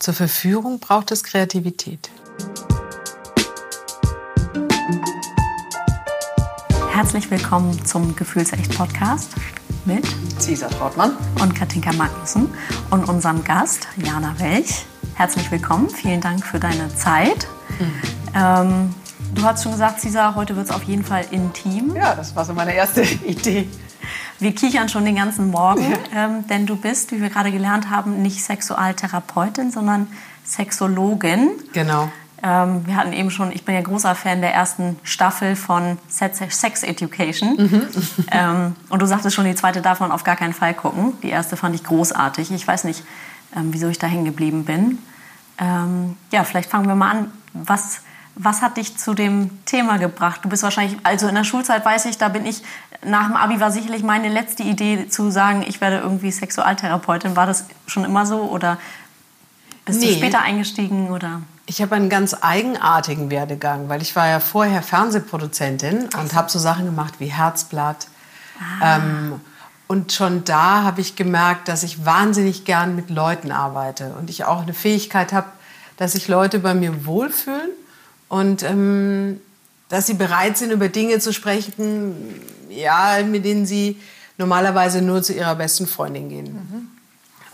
[0.00, 2.08] Zur Verführung braucht es Kreativität.
[6.90, 9.34] Herzlich willkommen zum Gefühlsecht-Podcast
[9.84, 10.06] mit
[10.38, 12.48] Cesar Trautmann und Katinka Magnussen
[12.90, 14.86] und unserem Gast Jana Welch.
[15.16, 17.46] Herzlich willkommen, vielen Dank für deine Zeit.
[17.78, 17.92] Mhm.
[18.34, 18.94] Ähm,
[19.34, 21.94] du hast schon gesagt, Cesar, heute wird es auf jeden Fall intim.
[21.94, 23.68] Ja, das war so meine erste Idee.
[24.40, 28.22] Wir kichern schon den ganzen Morgen, ähm, denn du bist, wie wir gerade gelernt haben,
[28.22, 30.06] nicht Sexualtherapeutin, sondern
[30.44, 31.50] Sexologin.
[31.72, 32.10] Genau.
[32.42, 36.82] Ähm, wir hatten eben schon, ich bin ja großer Fan der ersten Staffel von Sex
[36.82, 37.56] Education.
[37.56, 37.82] Mhm.
[38.32, 41.14] Ähm, und du sagtest schon, die zweite darf man auf gar keinen Fall gucken.
[41.22, 42.52] Die erste fand ich großartig.
[42.52, 43.02] Ich weiß nicht,
[43.56, 44.98] ähm, wieso ich da hängen geblieben bin.
[45.58, 47.32] Ähm, ja, vielleicht fangen wir mal an.
[47.52, 48.02] Was
[48.42, 50.40] was hat dich zu dem Thema gebracht?
[50.44, 52.62] Du bist wahrscheinlich, also in der Schulzeit weiß ich, da bin ich,
[53.04, 57.36] nach dem Abi war sicherlich meine letzte Idee zu sagen, ich werde irgendwie Sexualtherapeutin.
[57.36, 58.78] War das schon immer so oder
[59.84, 60.08] bist nee.
[60.08, 61.42] du später eingestiegen oder?
[61.66, 66.20] Ich habe einen ganz eigenartigen Werdegang, weil ich war ja vorher Fernsehproduzentin Ach.
[66.20, 68.08] und habe so Sachen gemacht wie Herzblatt.
[68.80, 68.96] Ah.
[68.96, 69.40] Ähm,
[69.86, 74.44] und schon da habe ich gemerkt, dass ich wahnsinnig gern mit Leuten arbeite und ich
[74.44, 75.48] auch eine Fähigkeit habe,
[75.96, 77.70] dass sich Leute bei mir wohlfühlen
[78.28, 79.40] und ähm,
[79.88, 82.14] dass sie bereit sind, über Dinge zu sprechen,
[82.70, 84.00] ja, mit denen sie
[84.38, 86.52] normalerweise nur zu ihrer besten Freundin gehen.
[86.52, 86.88] Mhm.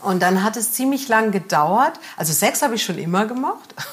[0.03, 1.99] Und dann hat es ziemlich lang gedauert.
[2.15, 3.75] Also Sex habe ich schon immer gemocht.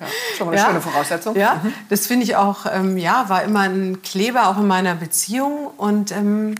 [0.00, 0.66] Ja, schon mal eine ja.
[0.66, 1.36] schöne Voraussetzung.
[1.36, 1.72] Ja, mhm.
[1.88, 5.68] das finde ich auch, ähm, ja, war immer ein Kleber auch in meiner Beziehung.
[5.76, 6.56] Und ähm,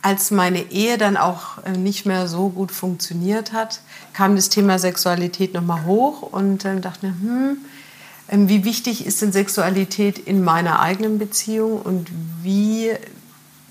[0.00, 3.80] als meine Ehe dann auch äh, nicht mehr so gut funktioniert hat,
[4.14, 7.56] kam das Thema Sexualität nochmal hoch und äh, dachte mir, hm, ähm,
[8.30, 12.08] wie wichtig ist denn Sexualität in meiner eigenen Beziehung und
[12.42, 12.92] wie,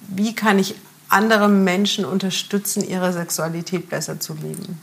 [0.07, 0.75] wie kann ich
[1.09, 4.81] andere Menschen unterstützen, ihre Sexualität besser zu leben?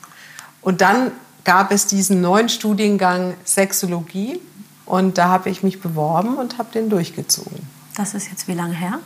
[0.60, 1.10] Und dann
[1.42, 4.40] gab es diesen neuen Studiengang Sexologie
[4.86, 7.66] und da habe ich mich beworben und habe den durchgezogen.
[7.96, 9.00] Das ist jetzt wie lange her?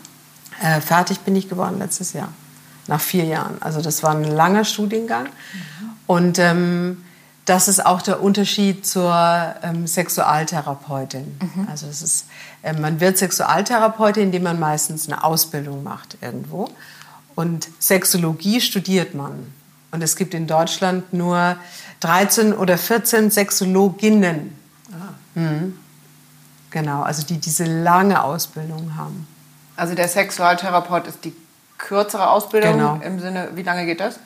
[0.62, 2.28] Äh, fertig bin ich geworden letztes Jahr,
[2.86, 3.56] nach vier Jahren.
[3.60, 5.24] Also das war ein langer Studiengang.
[5.24, 5.88] Mhm.
[6.06, 7.04] Und ähm,
[7.48, 11.38] das ist auch der Unterschied zur ähm, Sexualtherapeutin.
[11.40, 11.68] Mhm.
[11.70, 12.26] Also das ist,
[12.62, 16.68] äh, man wird Sexualtherapeutin, indem man meistens eine Ausbildung macht irgendwo.
[17.34, 19.52] Und Sexologie studiert man.
[19.90, 21.56] Und es gibt in Deutschland nur
[22.00, 24.54] 13 oder 14 Sexologinnen.
[24.92, 25.14] Ah.
[25.34, 25.78] Mhm.
[26.70, 29.26] Genau, also die diese lange Ausbildung haben.
[29.76, 31.34] Also der Sexualtherapeut ist die
[31.78, 33.00] kürzere Ausbildung genau.
[33.02, 34.18] im Sinne, wie lange geht das?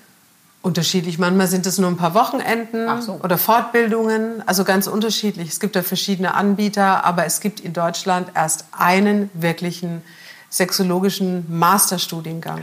[0.62, 1.18] Unterschiedlich.
[1.18, 3.18] Manchmal sind es nur ein paar Wochenenden so.
[3.22, 4.46] oder Fortbildungen.
[4.46, 5.48] Also ganz unterschiedlich.
[5.48, 10.02] Es gibt da verschiedene Anbieter, aber es gibt in Deutschland erst einen wirklichen
[10.50, 12.62] sexologischen Masterstudiengang.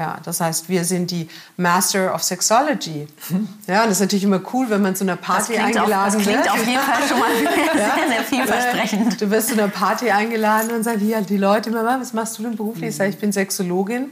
[0.00, 1.28] Ja, das heißt, wir sind die
[1.58, 3.06] Master of Sexology.
[3.66, 6.36] Ja, das ist natürlich immer cool, wenn man zu einer Party eingeladen wird.
[6.38, 9.20] Das klingt auf jeden Fall schon mal sehr, sehr vielversprechend.
[9.20, 12.44] Du wirst zu einer Party eingeladen und sagst, hier, die Leute immer, was machst du
[12.44, 12.88] denn beruflich?
[12.88, 14.06] Ich sage, ich bin Sexologin.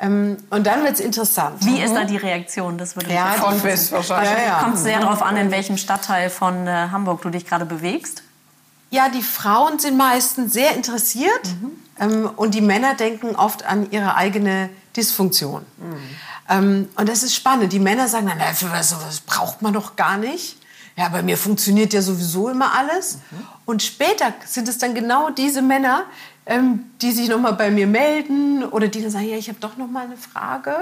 [0.00, 1.64] Ähm, und dann wird es interessant.
[1.64, 2.78] Wie ist da die Reaktion?
[2.78, 4.30] Das würde ja, mich Fest wahrscheinlich.
[4.30, 4.62] Ja, ja.
[4.62, 8.22] Kommt sehr darauf an, in welchem Stadtteil von äh, Hamburg du dich gerade bewegst?
[8.90, 11.70] Ja, die Frauen sind meistens sehr interessiert mhm.
[12.00, 15.64] ähm, und die Männer denken oft an ihre eigene Dysfunktion.
[15.78, 15.96] Mhm.
[16.48, 17.72] Ähm, und das ist spannend.
[17.72, 20.58] Die Männer sagen dann, das braucht man doch gar nicht.
[20.96, 23.18] Ja, bei mir funktioniert ja sowieso immer alles.
[23.30, 23.46] Mhm.
[23.64, 26.04] Und später sind es dann genau diese Männer,
[26.46, 29.58] ähm, die sich noch mal bei mir melden oder die dann sagen, ja, ich habe
[29.60, 30.74] doch noch mal eine Frage,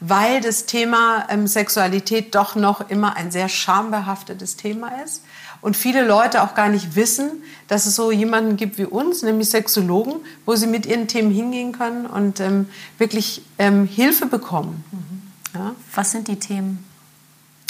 [0.00, 5.24] weil das Thema ähm, Sexualität doch noch immer ein sehr schambehaftetes Thema ist
[5.60, 9.48] und viele Leute auch gar nicht wissen, dass es so jemanden gibt wie uns, nämlich
[9.48, 12.68] Sexologen, wo sie mit ihren Themen hingehen können und ähm,
[12.98, 14.84] wirklich ähm, Hilfe bekommen.
[14.92, 15.58] Mhm.
[15.58, 15.74] Ja?
[15.94, 16.84] Was sind die Themen?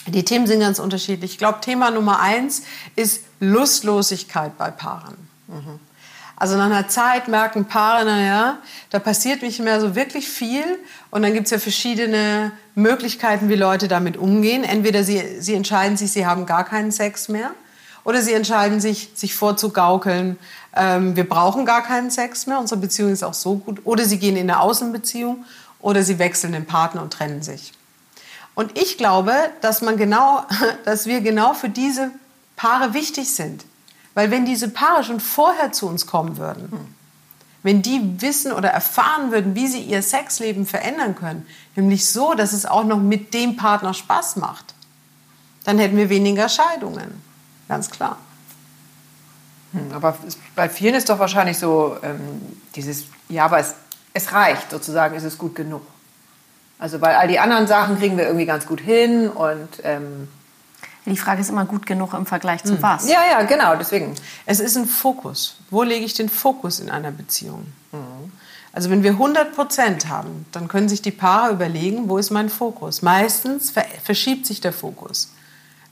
[0.06, 1.32] Die Themen sind ganz unterschiedlich.
[1.32, 2.64] Ich glaube, Thema Nummer eins
[2.96, 5.16] ist Lustlosigkeit bei Paaren.
[5.46, 5.80] Mhm.
[6.44, 8.58] Also nach einer Zeit merken Paare, naja,
[8.90, 10.62] da passiert nicht mehr so wirklich viel.
[11.10, 14.62] Und dann gibt es ja verschiedene Möglichkeiten, wie Leute damit umgehen.
[14.62, 17.52] Entweder sie, sie entscheiden sich, sie haben gar keinen Sex mehr.
[18.04, 20.38] Oder sie entscheiden sich, sich vorzugaukeln,
[20.76, 23.80] ähm, wir brauchen gar keinen Sex mehr, unsere Beziehung ist auch so gut.
[23.84, 25.46] Oder sie gehen in eine Außenbeziehung
[25.80, 27.72] oder sie wechseln den Partner und trennen sich.
[28.54, 29.32] Und ich glaube,
[29.62, 30.44] dass, man genau,
[30.84, 32.10] dass wir genau für diese
[32.54, 33.64] Paare wichtig sind.
[34.14, 36.94] Weil wenn diese Paare schon vorher zu uns kommen würden,
[37.62, 41.46] wenn die wissen oder erfahren würden, wie sie ihr Sexleben verändern können,
[41.76, 44.74] nämlich so, dass es auch noch mit dem Partner Spaß macht,
[45.64, 47.22] dann hätten wir weniger Scheidungen.
[47.68, 48.18] Ganz klar.
[49.72, 50.16] Hm, aber
[50.54, 52.20] bei vielen ist doch wahrscheinlich so ähm,
[52.76, 53.74] dieses, ja, aber es,
[54.12, 55.82] es reicht sozusagen, ist es gut genug.
[56.78, 60.28] Also weil all die anderen Sachen kriegen wir irgendwie ganz gut hin und ähm,
[61.06, 63.08] Die Frage ist immer gut genug im Vergleich zu was.
[63.08, 64.14] Ja, ja, genau, deswegen.
[64.46, 65.56] Es ist ein Fokus.
[65.70, 67.66] Wo lege ich den Fokus in einer Beziehung?
[68.72, 72.48] Also wenn wir 100 Prozent haben, dann können sich die Paare überlegen, wo ist mein
[72.48, 73.02] Fokus?
[73.02, 75.32] Meistens ver verschiebt sich der Fokus.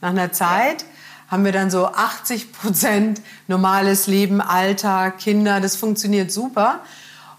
[0.00, 0.84] Nach einer Zeit
[1.28, 6.80] haben wir dann so 80 Prozent normales Leben, Alltag, Kinder, das funktioniert super.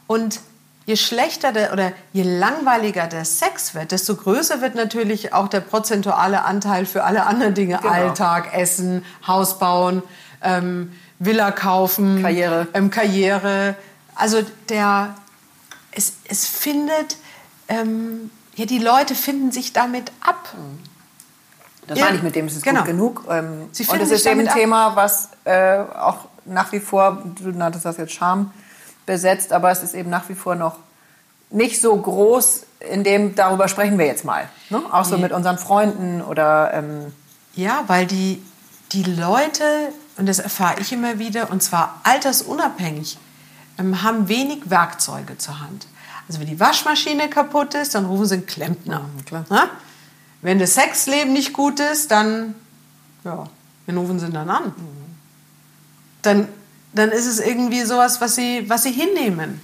[0.07, 0.39] Und
[0.85, 5.61] je schlechter der, oder je langweiliger der Sex wird, desto größer wird natürlich auch der
[5.61, 7.77] prozentuale Anteil für alle anderen Dinge.
[7.81, 7.93] Genau.
[7.93, 10.03] Alltag, Essen, Haus bauen,
[10.41, 12.67] ähm, Villa kaufen, Karriere.
[12.73, 13.75] Ähm, Karriere.
[14.15, 15.15] Also der,
[15.91, 17.17] es, es findet,
[17.69, 20.53] ähm, ja, die Leute finden sich damit ab.
[21.87, 22.81] Das Ja, meine ich mit dem, es ist genau.
[22.81, 23.23] gut genug.
[23.29, 24.53] Ähm, Sie und finden es sich ist eben ein.
[24.53, 28.51] Thema, was äh, auch nach wie vor, du nanntest das jetzt Charme
[29.05, 30.77] besetzt, aber es ist eben nach wie vor noch
[31.49, 34.49] nicht so groß, in dem, darüber sprechen wir jetzt mal.
[34.69, 34.81] Ne?
[34.91, 35.21] Auch so Nee.
[35.23, 37.13] mit unseren Freunden oder ähm,
[37.55, 38.41] Ja, weil die,
[38.91, 39.63] die Leute,
[40.17, 43.17] und das erfahre ich immer wieder, und zwar altersunabhängig,
[43.77, 45.87] ähm, haben wenig Werkzeuge zur Hand.
[46.27, 49.01] Also wenn die Waschmaschine kaputt ist, dann rufen sie einen Klempner.
[49.25, 49.45] klar.
[49.49, 49.69] Na?
[50.41, 52.55] Wenn das Sexleben nicht gut ist, dann,
[53.23, 53.45] ja,
[53.85, 54.73] wen rufen sie dann an?
[56.21, 56.47] Dann,
[56.93, 59.61] dann ist es irgendwie sowas, was sie, was sie hinnehmen.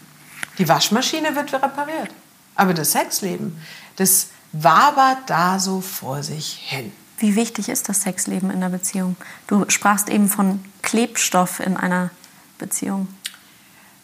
[0.57, 2.09] Die Waschmaschine wird repariert.
[2.55, 3.61] Aber das Sexleben,
[3.95, 6.91] das wabert da so vor sich hin.
[7.19, 9.15] Wie wichtig ist das Sexleben in der Beziehung?
[9.47, 12.11] Du sprachst eben von Klebstoff in einer
[12.57, 13.07] Beziehung.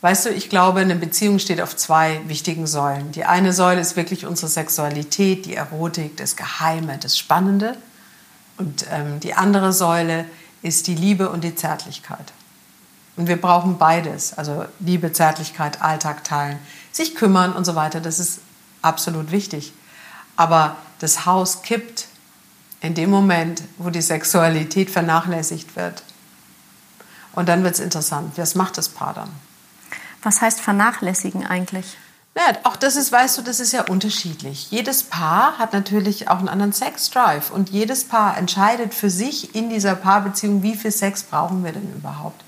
[0.02, 3.12] Weißt du, ich glaube, eine Beziehung steht auf zwei wichtigen Säulen.
[3.12, 7.78] Die eine Säule ist wirklich unsere Sexualität, die Erotik, das Geheime, das Spannende.
[8.58, 10.26] Und ähm, die andere Säule
[10.62, 12.34] ist die Liebe und die Zärtlichkeit.
[13.18, 14.34] Und wir brauchen beides.
[14.38, 16.60] Also Liebe, Zärtlichkeit, Alltag teilen,
[16.92, 18.02] sich kümmern und so weiter.
[18.02, 18.40] Das ist
[18.82, 19.74] absolut wichtig.
[20.36, 22.08] Aber das Haus kippt
[22.82, 26.04] in dem Moment, wo die Sexualität vernachlässigt wird.
[27.34, 28.38] Und dann wird es interessant.
[28.38, 29.30] Was macht das Paar dann?
[30.24, 31.98] Was heißt vernachlässigen eigentlich?
[32.34, 34.70] Naja, auch das ist, weißt du, das ist ja unterschiedlich.
[34.70, 39.70] Jedes Paar hat natürlich auch einen anderen Sex-Drive und jedes Paar entscheidet für sich in
[39.70, 42.44] dieser Paarbeziehung, wie viel Sex brauchen wir denn überhaupt.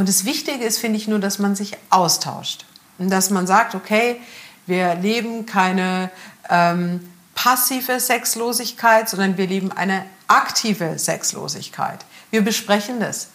[0.00, 2.64] Und das Wichtige ist, finde ich, nur, dass man sich austauscht.
[2.96, 4.18] Und dass man sagt, okay,
[4.64, 6.10] wir leben keine
[6.48, 11.98] ähm, passive Sexlosigkeit, sondern wir leben eine aktive Sexlosigkeit.
[12.30, 13.28] Wir besprechen das.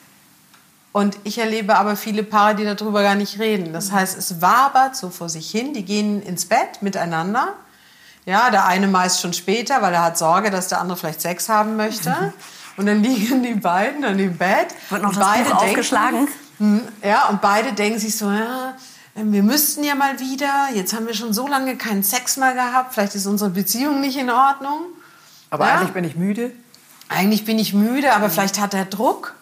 [0.91, 3.71] Und ich erlebe aber viele Paare, die darüber gar nicht reden.
[3.71, 5.75] Das heißt, es wabert so vor sich hin.
[5.75, 7.53] Die gehen ins Bett miteinander.
[8.25, 11.47] Ja, der eine meist schon später, weil er hat Sorge, dass der andere vielleicht Sex
[11.47, 12.33] haben möchte.
[12.77, 14.67] Und dann liegen die beiden dann im Bett.
[14.89, 16.19] Wird noch das beide Buch denken- aufgeschlagen?
[16.21, 16.27] Hm,
[17.03, 18.75] Ja, und beide denken sich so, ja,
[19.15, 20.67] wir müssten ja mal wieder.
[20.73, 22.93] Jetzt haben wir schon so lange keinen Sex mehr gehabt.
[22.93, 24.81] Vielleicht ist unsere Beziehung nicht in Ordnung.
[25.51, 25.75] aber Ja.
[25.75, 26.51] eigentlich bin ich müde.
[27.07, 28.13] Eigentlich bin ich müde, Mhm.
[28.13, 29.35] aber vielleicht hat er Druck.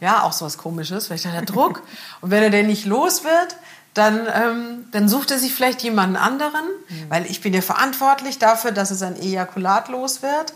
[0.00, 1.06] Ja, auch so was Komisches.
[1.06, 1.82] Vielleicht hat er Druck.
[2.20, 3.56] Und wenn er denn nicht los wird,
[3.94, 7.06] dann, ähm, dann sucht er sich vielleicht jemanden anderen, Mhm.
[7.08, 10.52] weil ich bin ja verantwortlich dafür, dass es ein Ejakulat los wird.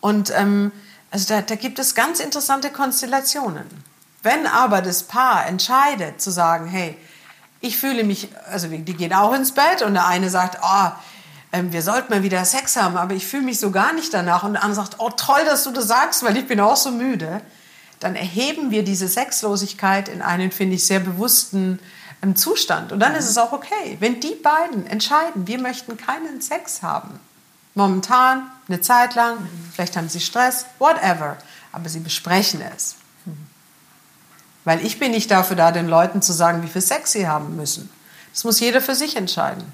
[0.00, 0.70] Und ähm,
[1.10, 3.66] also da, da gibt es ganz interessante Konstellationen.
[4.24, 6.96] Wenn aber das Paar entscheidet zu sagen, hey,
[7.60, 10.90] ich fühle mich, also die gehen auch ins Bett und der eine sagt, oh,
[11.52, 14.42] wir sollten mal wieder Sex haben, aber ich fühle mich so gar nicht danach.
[14.42, 16.90] Und der andere sagt, oh toll, dass du das sagst, weil ich bin auch so
[16.90, 17.42] müde.
[18.00, 21.78] Dann erheben wir diese Sexlosigkeit in einen, finde ich, sehr bewussten
[22.22, 22.92] ähm, Zustand.
[22.92, 27.20] Und dann ist es auch okay, wenn die beiden entscheiden, wir möchten keinen Sex haben.
[27.74, 29.36] Momentan, eine Zeit lang,
[29.72, 31.36] vielleicht haben sie Stress, whatever.
[31.72, 32.96] Aber sie besprechen es.
[34.64, 37.56] Weil ich bin nicht dafür da, den Leuten zu sagen, wie viel Sex sie haben
[37.56, 37.90] müssen.
[38.32, 39.64] Das muss jeder für sich entscheiden.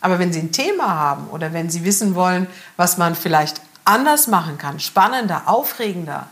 [0.00, 4.26] Aber wenn Sie ein Thema haben oder wenn Sie wissen wollen, was man vielleicht anders
[4.26, 6.28] machen kann, spannender, aufregender,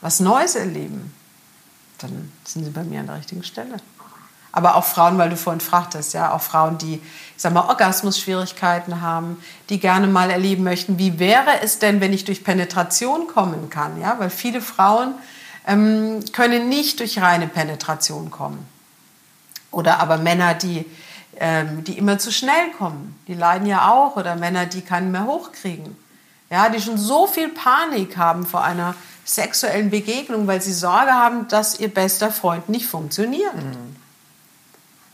[0.00, 1.12] was Neues erleben,
[1.98, 3.78] dann sind Sie bei mir an der richtigen Stelle.
[4.52, 7.02] Aber auch Frauen, weil du vorhin fragtest, ja, auch Frauen, die, ich
[7.42, 12.24] sag mal, Orgasmusschwierigkeiten haben, die gerne mal erleben möchten, wie wäre es denn, wenn ich
[12.24, 15.14] durch Penetration kommen kann, ja, weil viele Frauen
[15.66, 18.66] ähm, können nicht durch reine Penetration kommen.
[19.70, 20.84] Oder aber Männer, die,
[21.38, 24.16] ähm, die immer zu schnell kommen, die leiden ja auch.
[24.16, 25.96] Oder Männer, die keinen mehr hochkriegen.
[26.50, 28.94] Ja, die schon so viel Panik haben vor einer
[29.24, 33.54] sexuellen Begegnung, weil sie Sorge haben, dass ihr bester Freund nicht funktioniert.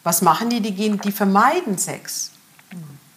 [0.03, 0.61] Was machen die?
[0.61, 2.33] Die, gehen, die vermeiden Sex.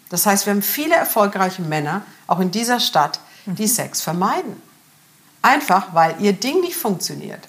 [0.09, 4.61] Das heißt, wir haben viele erfolgreiche Männer, auch in dieser Stadt, die Sex vermeiden.
[5.43, 7.47] Einfach, weil ihr Ding nicht funktioniert.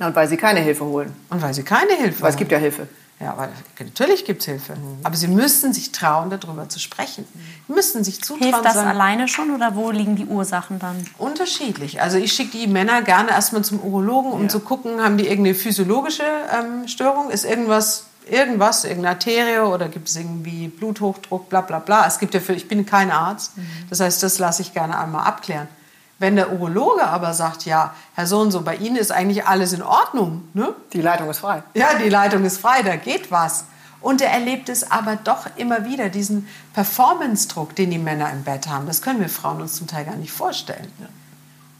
[0.00, 1.14] Ja, und weil sie keine Hilfe holen.
[1.30, 2.88] Und weil sie keine Hilfe Weil es gibt ja Hilfe.
[3.20, 4.74] Ja, aber natürlich gibt es Hilfe.
[4.74, 4.98] Mhm.
[5.02, 7.26] Aber sie müssen sich trauen, darüber zu sprechen.
[7.66, 8.42] Sie müssen sich zutrauen.
[8.42, 10.96] Hilft das sagen, alleine schon oder wo liegen die Ursachen dann?
[11.16, 12.02] Unterschiedlich.
[12.02, 14.48] Also ich schicke die Männer gerne erstmal zum Urologen, um ja.
[14.48, 17.30] zu gucken, haben die irgendeine physiologische ähm, Störung?
[17.30, 22.06] Ist irgendwas, irgendwas, irgendeine Arterie oder gibt es irgendwie Bluthochdruck, bla bla bla.
[22.06, 23.56] Es gibt ja für, ich bin kein Arzt.
[23.56, 23.66] Mhm.
[23.88, 25.68] Das heißt, das lasse ich gerne einmal abklären.
[26.18, 29.72] Wenn der Urologe aber sagt, ja, Herr so und so, bei Ihnen ist eigentlich alles
[29.74, 30.48] in Ordnung.
[30.54, 30.74] Ne?
[30.92, 31.62] Die Leitung ist frei.
[31.74, 33.66] Ja, die Leitung ist frei, da geht was.
[34.00, 38.68] Und er erlebt es aber doch immer wieder, diesen Performance-Druck, den die Männer im Bett
[38.68, 38.86] haben.
[38.86, 40.90] Das können wir Frauen uns zum Teil gar nicht vorstellen.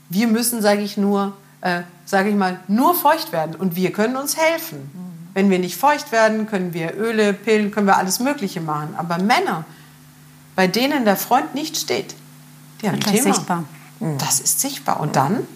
[0.08, 4.16] Wir müssen, sage ich nur, äh, sage ich mal, nur feucht werden und wir können
[4.16, 4.90] uns helfen.
[4.92, 5.28] Mhm.
[5.34, 8.94] Wenn wir nicht feucht werden, können wir Öle, Pillen, können wir alles Mögliche machen.
[8.96, 9.64] Aber Männer,
[10.54, 12.14] bei denen der Freund nicht steht,
[12.80, 13.34] die haben ein Thema.
[13.34, 13.64] Sichtbar.
[14.00, 14.18] Mhm.
[14.18, 15.00] Das ist sichtbar.
[15.00, 15.46] Und dann?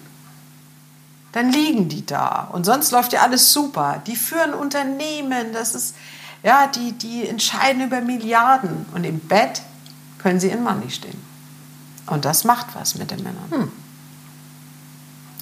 [1.33, 2.49] Dann liegen die da.
[2.53, 4.03] Und sonst läuft ja alles super.
[4.07, 5.53] Die führen Unternehmen.
[5.53, 5.95] Das ist,
[6.43, 8.87] ja, die, die entscheiden über Milliarden.
[8.95, 9.63] Und im Bett
[10.19, 11.21] können sie in nicht stehen.
[12.07, 13.51] Und das macht was mit den Männern.
[13.51, 13.73] Hm.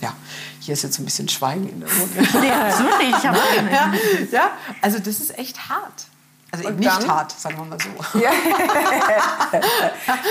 [0.00, 0.12] Ja,
[0.60, 2.18] hier ist jetzt ein bisschen Schweigen in der Runde.
[2.46, 3.22] ja, wirklich.
[3.22, 3.92] ja,
[4.30, 4.50] ja,
[4.82, 6.06] also das ist echt hart.
[6.50, 8.18] Also und nicht dann, hart, sagen wir mal so.
[8.18, 8.30] Ja.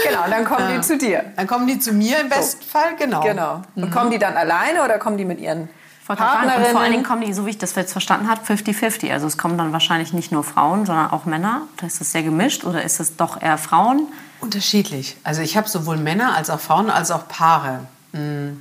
[0.03, 0.77] genau, dann kommen ja.
[0.77, 1.25] die zu dir.
[1.35, 2.69] Dann kommen die zu mir im besten so.
[2.69, 3.21] Fall, genau.
[3.21, 3.61] Genau.
[3.75, 3.91] Und mhm.
[3.91, 5.69] kommen die dann alleine oder kommen die mit ihren
[6.07, 6.65] Partnerinnen?
[6.65, 9.11] Und vor allen Dingen kommen die, so wie ich das jetzt verstanden habe, 50-50.
[9.11, 11.63] Also es kommen dann wahrscheinlich nicht nur Frauen, sondern auch Männer.
[11.85, 14.07] Ist das sehr gemischt oder ist es doch eher Frauen?
[14.39, 15.17] Unterschiedlich.
[15.23, 17.81] Also ich habe sowohl Männer als auch Frauen als auch Paare.
[18.13, 18.59] Mhm.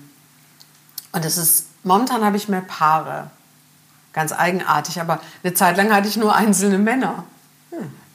[1.13, 3.31] Und es ist, momentan habe ich mehr Paare.
[4.13, 5.01] Ganz eigenartig.
[5.01, 7.25] Aber eine Zeit lang hatte ich nur einzelne Männer.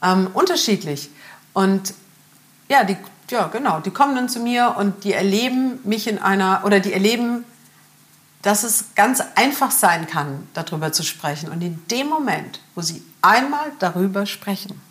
[0.03, 1.09] Ähm, unterschiedlich.
[1.53, 1.93] Und
[2.69, 2.97] ja, die,
[3.29, 6.93] ja, genau, die kommen dann zu mir und die erleben mich in einer, oder die
[6.93, 7.43] erleben,
[8.41, 11.49] dass es ganz einfach sein kann, darüber zu sprechen.
[11.49, 14.81] Und in dem Moment, wo sie einmal darüber sprechen,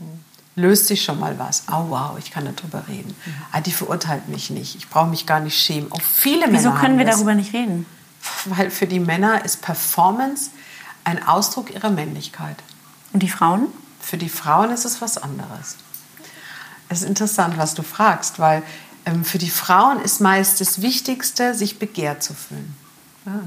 [0.54, 1.64] löst sich schon mal was.
[1.68, 3.14] Oh wow, ich kann darüber reden.
[3.52, 4.76] Ah, die verurteilt mich nicht.
[4.76, 5.90] Ich brauche mich gar nicht schämen.
[5.90, 6.58] Auch viele Wieso Männer.
[6.58, 7.86] Wieso können wir darüber nicht reden?
[8.44, 10.50] Weil für die Männer ist Performance
[11.04, 12.56] ein Ausdruck ihrer Männlichkeit.
[13.12, 13.68] Und die Frauen?
[14.00, 15.76] Für die Frauen ist es was anderes.
[16.88, 18.62] Es ist interessant, was du fragst, weil
[19.06, 22.74] ähm, für die Frauen ist meist das Wichtigste, sich begehrt zu fühlen.
[23.26, 23.40] Ja.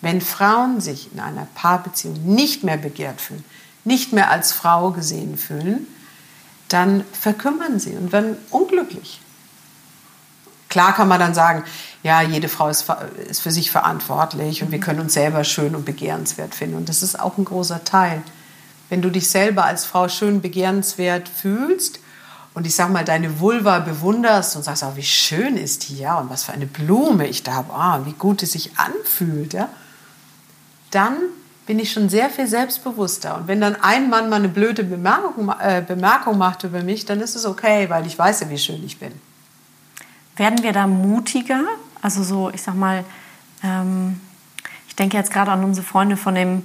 [0.00, 3.44] Wenn Frauen sich in einer Paarbeziehung nicht mehr begehrt fühlen,
[3.84, 5.86] nicht mehr als Frau gesehen fühlen,
[6.68, 9.20] dann verkümmern sie und werden unglücklich.
[10.68, 11.64] Klar kann man dann sagen,
[12.02, 12.86] ja, jede Frau ist,
[13.28, 16.76] ist für sich verantwortlich und wir können uns selber schön und begehrenswert finden.
[16.76, 18.22] Und das ist auch ein großer Teil
[18.90, 22.00] wenn du dich selber als Frau schön begehrenswert fühlst
[22.52, 26.18] und ich sag mal deine Vulva bewunderst und sagst, oh, wie schön ist die, ja,
[26.18, 29.68] und was für eine Blume ich da habe, oh, wie gut es sich anfühlt, ja,
[30.90, 31.16] dann
[31.66, 33.36] bin ich schon sehr viel selbstbewusster.
[33.36, 37.20] Und wenn dann ein Mann mal eine blöde Bemerkung, äh, Bemerkung macht über mich, dann
[37.20, 39.12] ist es okay, weil ich weiß ja, wie schön ich bin.
[40.34, 41.62] Werden wir da mutiger?
[42.02, 43.04] Also so, ich sag mal,
[43.62, 44.20] ähm,
[44.88, 46.64] ich denke jetzt gerade an unsere Freunde von dem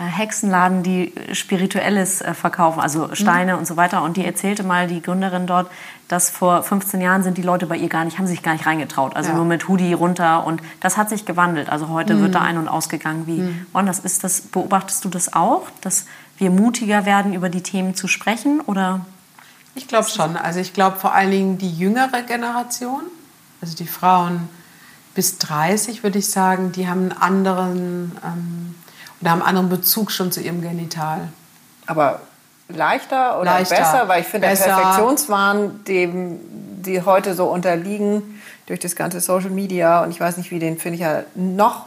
[0.00, 3.58] Hexenladen, die Spirituelles äh, verkaufen, also Steine mhm.
[3.58, 4.02] und so weiter.
[4.02, 5.68] Und die erzählte mal, die Gründerin dort,
[6.06, 8.64] dass vor 15 Jahren sind die Leute bei ihr gar nicht, haben sich gar nicht
[8.64, 9.16] reingetraut.
[9.16, 9.36] Also ja.
[9.36, 10.46] nur mit Hoodie runter.
[10.46, 11.68] Und das hat sich gewandelt.
[11.68, 12.22] Also heute mhm.
[12.22, 13.40] wird da ein- und ausgegangen wie.
[13.40, 13.88] Mhm.
[14.04, 16.06] Ist das, beobachtest du das auch, dass
[16.38, 18.60] wir mutiger werden, über die Themen zu sprechen?
[18.60, 19.00] Oder?
[19.74, 20.36] Ich glaube schon.
[20.36, 23.02] Also ich glaube vor allen Dingen die jüngere Generation,
[23.60, 24.48] also die Frauen
[25.14, 28.12] bis 30, würde ich sagen, die haben einen anderen.
[28.24, 28.74] Ähm,
[29.20, 31.28] oder haben einen anderen Bezug schon zu ihrem Genital.
[31.86, 32.20] Aber
[32.68, 34.08] leichter oder leichter, besser?
[34.08, 36.38] Weil ich finde, der Perfektionswahn, dem
[36.82, 40.78] die heute so unterliegen durch das ganze Social Media und ich weiß nicht wie, den
[40.78, 41.86] finde ich ja noch,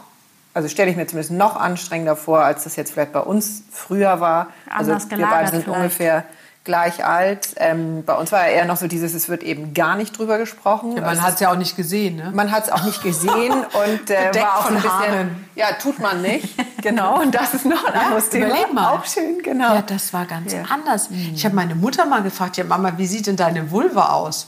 [0.54, 4.20] also stelle ich mir zumindest noch anstrengender vor, als das jetzt vielleicht bei uns früher
[4.20, 4.48] war.
[4.68, 5.78] Anders also wir beide sind vielleicht.
[5.78, 6.24] ungefähr
[6.64, 7.48] gleich alt.
[7.56, 10.38] Ähm, bei uns war ja eher noch so dieses, es wird eben gar nicht drüber
[10.38, 10.96] gesprochen.
[10.96, 12.30] Ja, man hat es ja auch nicht gesehen, ne?
[12.32, 15.48] Man hat es auch nicht gesehen und äh, war auch ein bisschen, Haaren.
[15.56, 16.54] ja, tut man nicht.
[16.82, 18.72] genau, und das ist noch ein anderes ja, Thema.
[18.72, 18.90] Mal.
[18.92, 19.74] Auch schön, genau.
[19.74, 20.62] Ja, das war ganz ja.
[20.68, 21.10] anders.
[21.10, 21.32] Mhm.
[21.34, 24.46] Ich habe meine Mutter mal gefragt, ja Mama, wie sieht denn deine Vulva aus?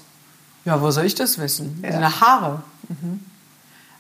[0.65, 1.81] Ja, wo soll ich das wissen?
[1.83, 1.91] Ja.
[1.91, 2.63] Deine Haare.
[2.89, 3.21] Mhm.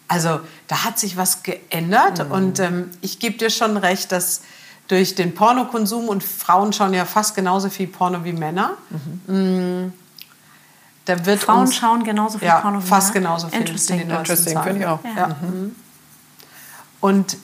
[0.06, 2.32] Also da hat sich was geändert mhm.
[2.32, 4.42] und ähm, ich gebe dir schon recht, dass
[4.88, 8.76] durch den Pornokonsum und Frauen schauen ja fast genauso viel Porno wie Männer.
[9.26, 9.92] Mhm.
[11.06, 13.28] Da wird Frauen uns, schauen genauso viel ja, Porno wie fast Männer?
[13.28, 13.60] genauso viel.
[13.60, 15.04] Interesting, in den Interesting finde ich auch.
[15.04, 15.16] Ja.
[15.16, 15.28] Ja.
[15.28, 15.74] Mhm.
[17.00, 17.36] Und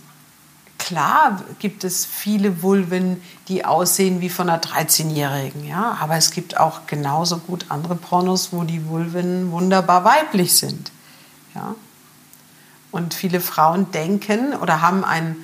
[0.78, 6.58] klar gibt es viele Vulven, die aussehen wie von einer 13-Jährigen, ja, aber es gibt
[6.58, 10.90] auch genauso gut andere Pornos, wo die Vulven wunderbar weiblich sind,
[11.54, 11.74] ja.
[12.92, 15.36] Und viele Frauen denken oder haben ein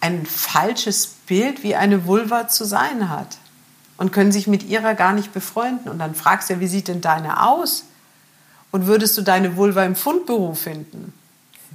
[0.00, 3.38] ein falsches Bild, wie eine Vulva zu sein hat.
[3.98, 5.90] Und können sich mit ihrer gar nicht befreunden.
[5.90, 7.84] Und dann fragst du ja, wie sieht denn deine aus?
[8.70, 11.14] Und würdest du deine Vulva im Fundbüro finden?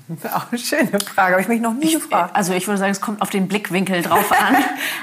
[0.33, 2.35] Auch eine schöne Frage, habe ich mich noch nie gefragt.
[2.35, 4.55] also ich würde sagen, es kommt auf den Blickwinkel drauf an.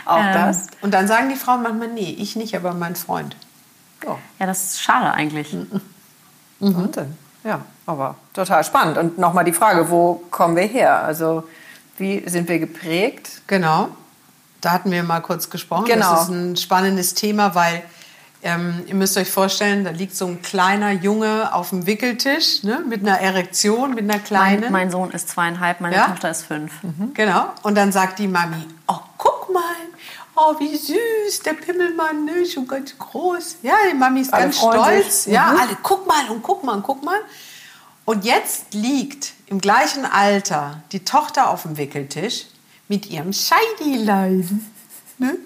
[0.04, 0.66] Auch Ähm, das?
[0.80, 3.36] Und dann sagen die Frauen manchmal, nee, ich nicht, aber mein Freund.
[4.04, 4.16] Ja.
[4.38, 5.56] Ja, das ist schade eigentlich.
[6.60, 7.16] Wahnsinn.
[7.44, 8.98] Ja, aber total spannend.
[8.98, 11.02] Und nochmal die Frage, wo kommen wir her?
[11.02, 11.48] Also
[11.96, 13.42] wie sind wir geprägt?
[13.46, 13.88] Genau.
[14.60, 15.84] Da hatten wir mal kurz gesprochen.
[15.86, 16.10] Genau.
[16.12, 17.82] Das ist ein spannendes Thema, weil
[18.42, 22.80] ähm, ihr müsst euch vorstellen, da liegt so ein kleiner Junge auf dem Wickeltisch ne,
[22.88, 24.60] mit einer Erektion, mit einer kleinen.
[24.62, 26.06] Mein, mein Sohn ist zweieinhalb, meine Ja?
[26.08, 26.72] Tochter ist fünf.
[27.14, 27.50] Genau.
[27.62, 29.62] Und dann sagt die Mami, oh, guck mal,
[30.36, 33.56] oh, wie süß, der Pimmelmann, ne, schon ganz groß.
[33.62, 35.24] Ja, die Mami ist Alle ganz stolz.
[35.24, 35.32] sich.
[35.32, 35.58] Ja, Mhm.
[35.60, 37.18] alle, guck mal und guck mal und guck mal.
[38.04, 42.46] Und jetzt liegt im gleichen Alter die Tochter auf dem Wickeltisch
[42.88, 44.66] mit ihrem Scheidilein.
[45.18, 45.36] Ne?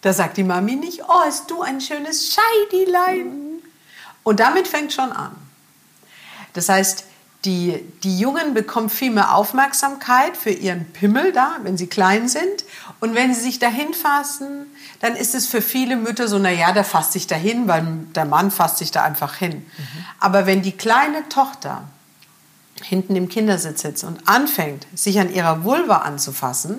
[0.00, 3.62] Da sagt die Mami nicht, oh, hast du ein schönes Scheidilein.
[4.22, 5.34] Und damit fängt schon an.
[6.52, 7.04] Das heißt,
[7.44, 12.64] die, die Jungen bekommen viel mehr Aufmerksamkeit für ihren Pimmel da, wenn sie klein sind.
[13.00, 14.66] Und wenn sie sich dahin fassen,
[15.00, 17.84] dann ist es für viele Mütter so, naja, der fasst sich dahin, weil
[18.14, 19.66] der Mann fasst sich da einfach hin.
[20.20, 21.84] Aber wenn die kleine Tochter
[22.88, 26.78] hinten im Kindersitz sitzt und anfängt, sich an ihrer Vulva anzufassen,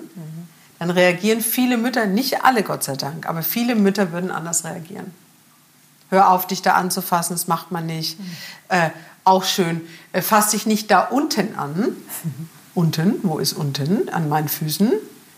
[0.78, 5.12] dann reagieren viele Mütter, nicht alle Gott sei Dank, aber viele Mütter würden anders reagieren.
[6.10, 8.18] Hör auf, dich da anzufassen, das macht man nicht.
[8.68, 8.90] Äh,
[9.24, 9.80] auch schön,
[10.12, 11.96] äh, fass dich nicht da unten an.
[12.74, 14.08] Unten, wo ist unten?
[14.08, 14.92] An meinen Füßen.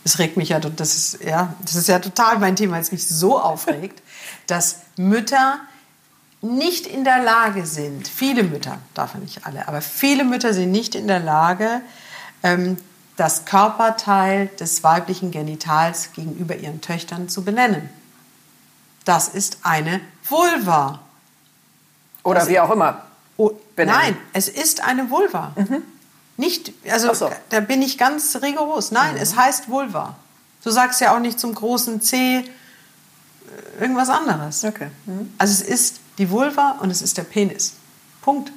[0.04, 3.06] Das regt mich ja, das ist, ja, das ist ja total mein Thema, es mich
[3.06, 4.02] so aufregt,
[4.46, 5.60] dass Mütter
[6.40, 10.94] nicht in der Lage sind, viele Mütter, davon nicht alle, aber viele Mütter sind nicht
[10.94, 11.80] in der Lage,
[12.42, 12.76] ähm,
[13.16, 17.88] das Körperteil des weiblichen Genitals gegenüber ihren Töchtern zu benennen.
[19.04, 21.00] Das ist eine Vulva.
[22.22, 23.02] Oder wie auch immer.
[23.74, 24.00] Benennen.
[24.00, 25.52] nein, es ist eine Vulva.
[26.36, 27.30] Nicht, also so.
[27.48, 28.92] da bin ich ganz rigoros.
[28.92, 30.16] Nein, es heißt Vulva.
[30.62, 32.44] Du sagst ja auch nicht zum großen C äh,
[33.80, 34.64] irgendwas anderes.
[34.64, 34.90] Okay.
[35.06, 35.32] Mhm.
[35.38, 37.74] Also es ist die Vulva und es ist der Penis.
[38.22, 38.52] Punkt.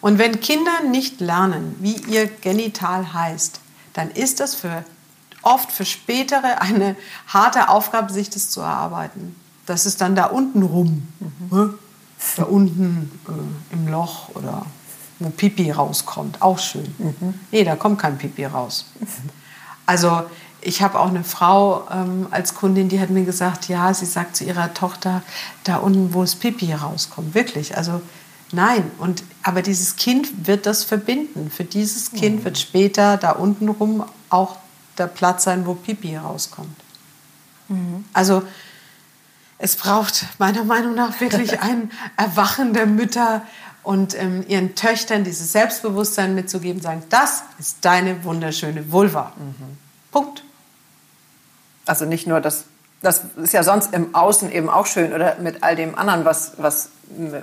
[0.00, 3.60] Und wenn Kinder nicht lernen, wie ihr Genital heißt,
[3.94, 4.84] dann ist das für
[5.42, 9.34] oft für spätere eine harte Aufgabe, sich das zu erarbeiten.
[9.66, 11.08] Das ist dann da unten rum.
[11.50, 11.74] ne?
[12.36, 14.66] Da unten äh, im Loch oder
[15.20, 16.42] wo Pipi rauskommt.
[16.42, 16.94] Auch schön.
[17.50, 18.86] Nee, da kommt kein Pipi raus.
[19.86, 20.22] Also
[20.60, 24.36] ich habe auch eine Frau ähm, als Kundin, die hat mir gesagt, ja, sie sagt
[24.36, 25.22] zu ihrer Tochter,
[25.64, 27.34] da unten, wo das Pipi rauskommt.
[27.34, 28.00] Wirklich, also
[28.50, 28.90] nein.
[28.98, 31.50] Und, aber dieses Kind wird das verbinden.
[31.50, 34.56] Für dieses Kind wird später da unten rum auch
[34.98, 36.76] der Platz sein, wo Pipi rauskommt.
[38.12, 38.42] Also
[39.58, 43.42] es braucht meiner Meinung nach wirklich ein Erwachen der Mütter
[43.82, 49.32] und ähm, ihren Töchtern dieses Selbstbewusstsein mitzugeben, sagen, das ist deine wunderschöne Vulva.
[50.10, 50.42] Punkt.
[51.88, 52.64] Also nicht nur das,
[53.02, 56.52] das ist ja sonst im Außen eben auch schön oder mit all dem anderen, was,
[56.58, 56.90] was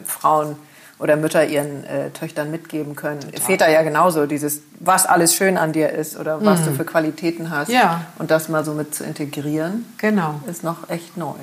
[0.06, 0.56] Frauen
[0.98, 3.20] oder Mütter ihren äh, Töchtern mitgeben können.
[3.42, 7.50] Väter ja genauso, dieses, was alles schön an dir ist oder was du für Qualitäten
[7.50, 7.70] hast.
[7.70, 8.06] Ja.
[8.18, 10.40] Und das mal so mit zu integrieren, Genau.
[10.50, 11.36] ist noch echt neu.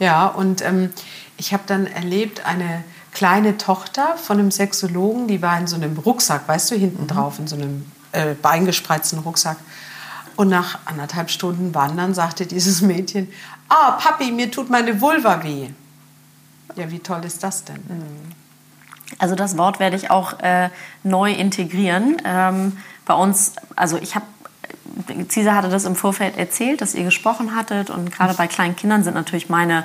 [0.00, 0.90] Ja, und ähm,
[1.38, 5.96] ich habe dann erlebt, eine kleine Tochter von einem Sexologen, die war in so einem
[5.96, 9.56] Rucksack, weißt du, hinten drauf, in so einem äh, beingespreizten Rucksack.
[10.36, 13.28] Und nach anderthalb Stunden Wandern sagte dieses Mädchen,
[13.68, 15.68] ah, Papi, mir tut meine Vulva weh.
[16.76, 17.82] Ja, wie toll ist das denn?
[19.18, 20.70] Also das Wort werde ich auch äh,
[21.02, 22.16] neu integrieren.
[22.24, 24.26] Ähm, bei uns, also ich habe,
[25.28, 29.04] Cesar hatte das im Vorfeld erzählt, dass ihr gesprochen hattet und gerade bei kleinen Kindern
[29.04, 29.84] sind natürlich meine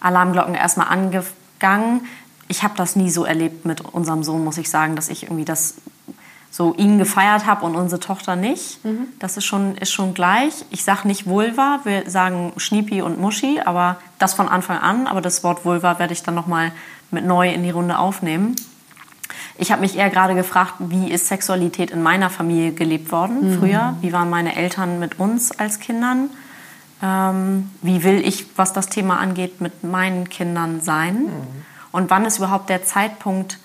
[0.00, 2.06] Alarmglocken erstmal angegangen.
[2.46, 5.44] Ich habe das nie so erlebt mit unserem Sohn, muss ich sagen, dass ich irgendwie
[5.44, 5.74] das
[6.50, 8.80] so ihn gefeiert habe und unsere Tochter nicht.
[9.18, 10.64] Das ist schon, ist schon gleich.
[10.70, 15.06] Ich sage nicht Vulva, wir sagen Schniepi und Muschi, aber das von Anfang an.
[15.06, 16.72] Aber das Wort Vulva werde ich dann nochmal
[17.10, 18.56] mit neu in die Runde aufnehmen.
[19.60, 23.96] Ich habe mich eher gerade gefragt, wie ist Sexualität in meiner Familie gelebt worden früher?
[24.00, 26.30] Wie waren meine Eltern mit uns als Kindern?
[27.02, 31.28] Ähm, wie will ich, was das Thema angeht, mit meinen Kindern sein?
[31.92, 33.58] Und wann ist überhaupt der Zeitpunkt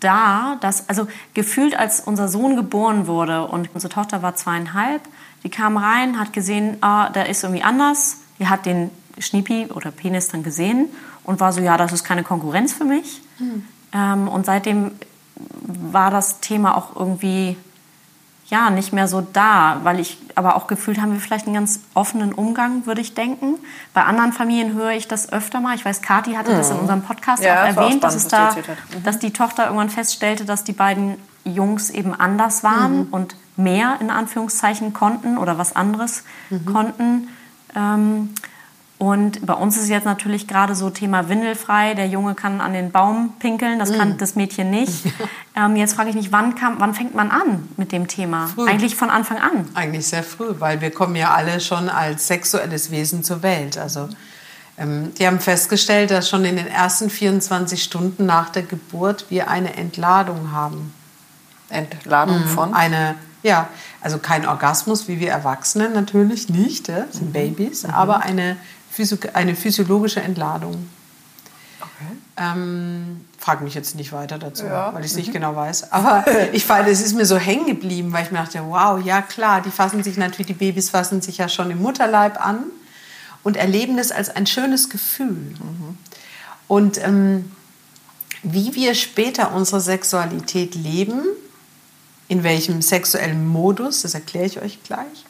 [0.00, 5.02] da, dass, also gefühlt, als unser Sohn geboren wurde und unsere Tochter war zweieinhalb,
[5.42, 8.18] die kam rein, hat gesehen, ah, der ist irgendwie anders.
[8.38, 10.88] Die hat den Schniepi oder Penis dann gesehen
[11.24, 13.22] und war so, ja, das ist keine Konkurrenz für mich.
[13.92, 14.92] Ähm, und seitdem
[15.36, 17.56] war das Thema auch irgendwie
[18.48, 21.80] ja, nicht mehr so da, weil ich aber auch gefühlt haben wir vielleicht einen ganz
[21.94, 23.58] offenen Umgang, würde ich denken.
[23.92, 25.74] Bei anderen Familien höre ich das öfter mal.
[25.74, 26.56] Ich weiß, Kathi hatte mhm.
[26.56, 26.82] das in mhm.
[26.82, 29.02] unserem Podcast ja, auch erwähnt, auch spannend, dass es da, mhm.
[29.02, 33.08] dass die Tochter irgendwann feststellte, dass die beiden Jungs eben anders waren mhm.
[33.10, 36.66] und mehr in Anführungszeichen konnten oder was anderes mhm.
[36.66, 37.28] konnten.
[37.74, 38.34] Ähm,
[38.98, 41.92] und bei uns ist jetzt natürlich gerade so Thema Windelfrei.
[41.92, 44.18] Der Junge kann an den Baum pinkeln, das kann mm.
[44.18, 45.04] das Mädchen nicht.
[45.54, 48.46] ähm, jetzt frage ich mich, wann, kam, wann fängt man an mit dem Thema?
[48.46, 48.66] Früh.
[48.66, 49.68] Eigentlich von Anfang an.
[49.74, 53.76] Eigentlich sehr früh, weil wir kommen ja alle schon als sexuelles Wesen zur Welt.
[53.76, 54.08] Also
[54.78, 59.50] ähm, die haben festgestellt, dass schon in den ersten 24 Stunden nach der Geburt wir
[59.50, 60.94] eine Entladung haben.
[61.68, 62.48] Entladung mhm.
[62.48, 62.72] von?
[62.72, 63.68] Eine ja,
[64.00, 67.32] also kein Orgasmus wie wir Erwachsenen natürlich nicht, ja, sind mhm.
[67.32, 67.90] Babys, mhm.
[67.90, 68.56] aber eine
[69.34, 70.88] eine physiologische Entladung.
[71.80, 72.16] Okay.
[72.36, 74.92] Ähm, frag mich jetzt nicht weiter dazu, ja.
[74.92, 75.34] weil ich es nicht mhm.
[75.34, 75.92] genau weiß.
[75.92, 79.22] Aber ich fand, es ist mir so hängen geblieben, weil ich mir dachte, wow, ja
[79.22, 82.64] klar, die fassen sich natürlich, die Babys fassen sich ja schon im Mutterleib an
[83.42, 85.28] und erleben das als ein schönes Gefühl.
[85.28, 85.98] Mhm.
[86.68, 87.52] Und ähm,
[88.42, 91.22] wie wir später unsere Sexualität leben,
[92.28, 95.24] in welchem sexuellen Modus, das erkläre ich euch gleich,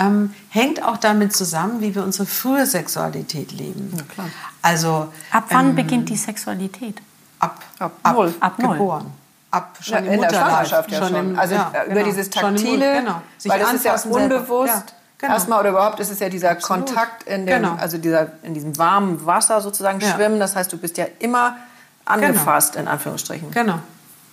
[0.00, 3.92] ähm, hängt auch damit zusammen, wie wir unsere frühe Sexualität leben.
[4.16, 4.24] Ja,
[4.62, 7.00] also, ab wann ähm, beginnt die Sexualität?
[7.38, 8.34] Ab, ab, ab null.
[8.40, 8.78] Ab null.
[8.78, 9.12] Geboren.
[9.50, 11.08] Ab schon ja, im in der Schwangerschaft ja schon.
[11.08, 11.30] schon.
[11.30, 12.06] Im, also ja, über genau.
[12.06, 13.22] dieses Taktile, genau.
[13.44, 14.72] weil das ist ja unbewusst.
[14.72, 14.82] Ja,
[15.18, 15.32] genau.
[15.34, 16.86] Erstmal oder überhaupt ist es ja dieser Absolut.
[16.86, 17.74] Kontakt in dem, genau.
[17.74, 20.40] also dieser, in diesem warmen Wasser sozusagen schwimmen.
[20.40, 21.56] Das heißt, du bist ja immer
[22.04, 22.84] angefasst, genau.
[22.84, 23.50] in Anführungsstrichen.
[23.50, 23.80] Genau.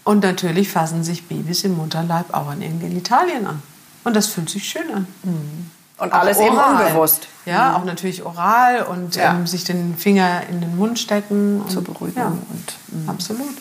[0.03, 3.61] Und natürlich fassen sich Babys im Mutterleib auch an ihren Genitalien an.
[4.07, 5.05] Und das fühlt sich schön an.
[5.23, 5.69] Mhm.
[5.97, 7.27] Und alles eben unbewusst.
[7.45, 7.75] Ja, mhm.
[7.75, 9.33] auch natürlich oral und ja.
[9.33, 11.61] ähm, sich den Finger in den Mund stecken.
[11.67, 12.15] Zur Beruhigung.
[12.15, 12.27] Ja.
[12.27, 13.09] Und, mhm.
[13.09, 13.57] Absolut.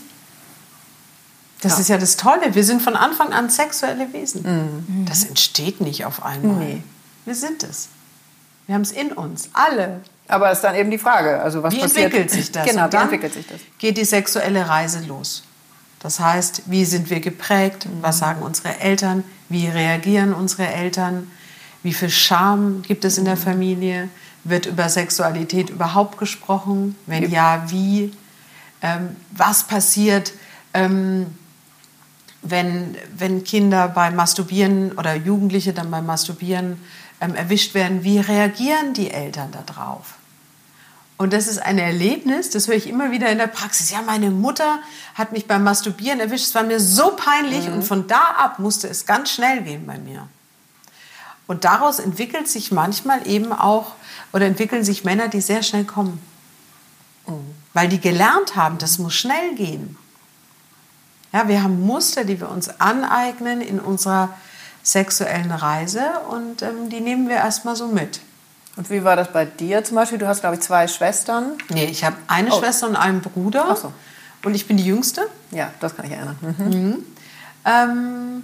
[1.63, 1.79] Das ja.
[1.81, 2.55] ist ja das Tolle.
[2.55, 4.85] Wir sind von Anfang an sexuelle Wesen.
[4.87, 5.07] Mhm.
[5.07, 6.55] Das entsteht nicht auf einmal.
[6.55, 6.83] Nee.
[7.25, 7.89] Wir sind es.
[8.67, 10.01] Wir haben es in uns, alle.
[10.29, 12.05] Aber es ist dann eben die Frage, also was wie passiert?
[12.05, 12.67] entwickelt sich das?
[12.67, 13.59] Genau, wie entwickelt sich das?
[13.79, 15.43] Geht die sexuelle Reise los.
[15.99, 17.89] Das heißt, wie sind wir geprägt?
[18.01, 19.25] Was sagen unsere Eltern?
[19.49, 21.31] Wie reagieren unsere Eltern?
[21.83, 24.09] Wie viel Scham gibt es in der Familie?
[24.45, 26.97] Wird über Sexualität überhaupt gesprochen?
[27.07, 28.13] Wenn ja, wie?
[28.83, 30.33] Ähm, was passiert,
[30.75, 31.27] ähm,
[32.43, 36.81] wenn, wenn Kinder beim Masturbieren oder Jugendliche dann beim Masturbieren
[37.21, 38.05] ähm, erwischt werden?
[38.05, 40.15] Wie reagieren die Eltern darauf?
[41.19, 43.91] Und das ist ein Erlebnis, das höre ich immer wieder in der Praxis.
[43.91, 44.81] Ja, meine Mutter
[45.15, 47.75] hat mich beim Masturbieren erwischt, es war mir so peinlich mhm.
[47.75, 50.29] und von da ab musste es ganz schnell gehen bei mir.
[51.47, 53.93] Und daraus entwickelt sich manchmal eben auch,
[54.33, 56.21] oder entwickeln sich Männer, die sehr schnell kommen.
[57.27, 57.55] Mhm.
[57.73, 59.97] Weil die gelernt haben, das muss schnell gehen.
[61.33, 64.35] Ja, wir haben Muster, die wir uns aneignen in unserer
[64.83, 68.21] sexuellen Reise und ähm, die nehmen wir erstmal so mit.
[68.77, 70.19] Und wie war das bei dir zum Beispiel?
[70.19, 71.53] Du hast, glaube ich, zwei Schwestern.
[71.71, 72.59] Nee, ich habe eine oh.
[72.59, 73.67] Schwester und einen Bruder.
[73.71, 73.93] Ach so.
[74.45, 75.23] Und ich bin die Jüngste.
[75.51, 76.39] Ja, das kann ich erinnern.
[76.41, 76.65] Mhm.
[76.67, 77.05] Mhm.
[77.65, 78.43] Ähm,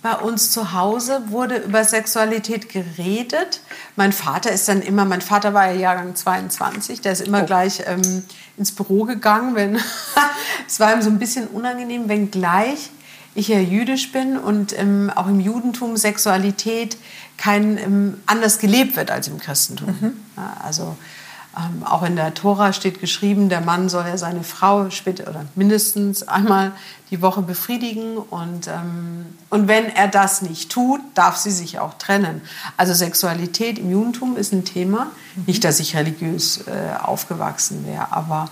[0.00, 3.60] bei uns zu Hause wurde über Sexualität geredet.
[3.96, 7.46] Mein Vater ist dann immer, mein Vater war ja Jahrgang 22, der ist immer oh.
[7.46, 8.22] gleich ähm,
[8.56, 9.78] ins Büro gegangen, wenn
[10.66, 12.90] es war ihm so ein bisschen unangenehm, wenn gleich
[13.34, 16.96] ich ja jüdisch bin und ähm, auch im Judentum Sexualität
[17.38, 19.96] kein ähm, anders gelebt wird als im Christentum.
[20.00, 20.12] Mhm.
[20.36, 20.96] Ja, also
[21.56, 25.46] ähm, auch in der Tora steht geschrieben, der Mann soll ja seine Frau später oder
[25.54, 26.72] mindestens einmal
[27.10, 31.94] die Woche befriedigen und, ähm, und wenn er das nicht tut, darf sie sich auch
[31.94, 32.42] trennen.
[32.76, 35.06] Also Sexualität im Judentum ist ein Thema.
[35.36, 35.44] Mhm.
[35.46, 38.50] Nicht, dass ich religiös äh, aufgewachsen wäre, aber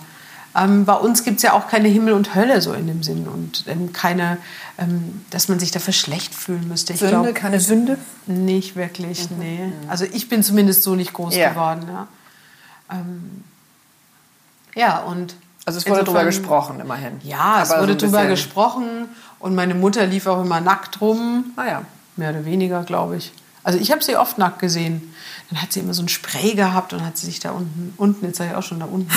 [0.57, 3.27] ähm, bei uns gibt es ja auch keine Himmel und Hölle so in dem Sinn
[3.27, 4.37] und ähm, keine,
[4.77, 6.93] ähm, dass man sich dafür schlecht fühlen müsste.
[6.93, 7.97] Ich Sünde, glaub, keine Sünde?
[8.25, 9.37] Nicht wirklich, mhm.
[9.37, 9.71] nee.
[9.87, 11.49] Also ich bin zumindest so nicht groß ja.
[11.49, 11.85] geworden.
[11.87, 12.07] Ja,
[12.91, 13.43] ähm,
[14.75, 17.19] ja und also es wurde darüber gesprochen, immerhin.
[17.23, 21.51] Ja, es Aber wurde so darüber gesprochen und meine Mutter lief auch immer nackt rum.
[21.55, 21.81] Ah ja.
[22.15, 23.33] Mehr oder weniger, glaube ich.
[23.63, 25.13] Also ich habe sie oft nackt gesehen.
[25.49, 28.25] Dann hat sie immer so ein Spray gehabt und hat sie sich da unten, unten
[28.25, 29.09] jetzt sage ich auch schon da unten,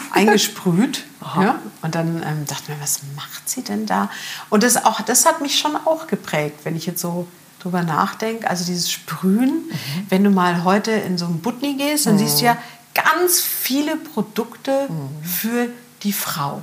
[0.12, 1.04] eingesprüht.
[1.20, 1.60] Ja?
[1.82, 4.10] Und dann ähm, dachte ich mir, was macht sie denn da?
[4.50, 7.26] Und das, auch, das hat mich schon auch geprägt, wenn ich jetzt so
[7.60, 8.48] drüber nachdenke.
[8.48, 10.06] Also dieses Sprühen, mhm.
[10.10, 12.18] wenn du mal heute in so einen Butni gehst, dann mhm.
[12.18, 12.58] siehst du ja
[12.94, 15.24] ganz viele Produkte mhm.
[15.24, 15.68] für
[16.02, 16.62] die Frau.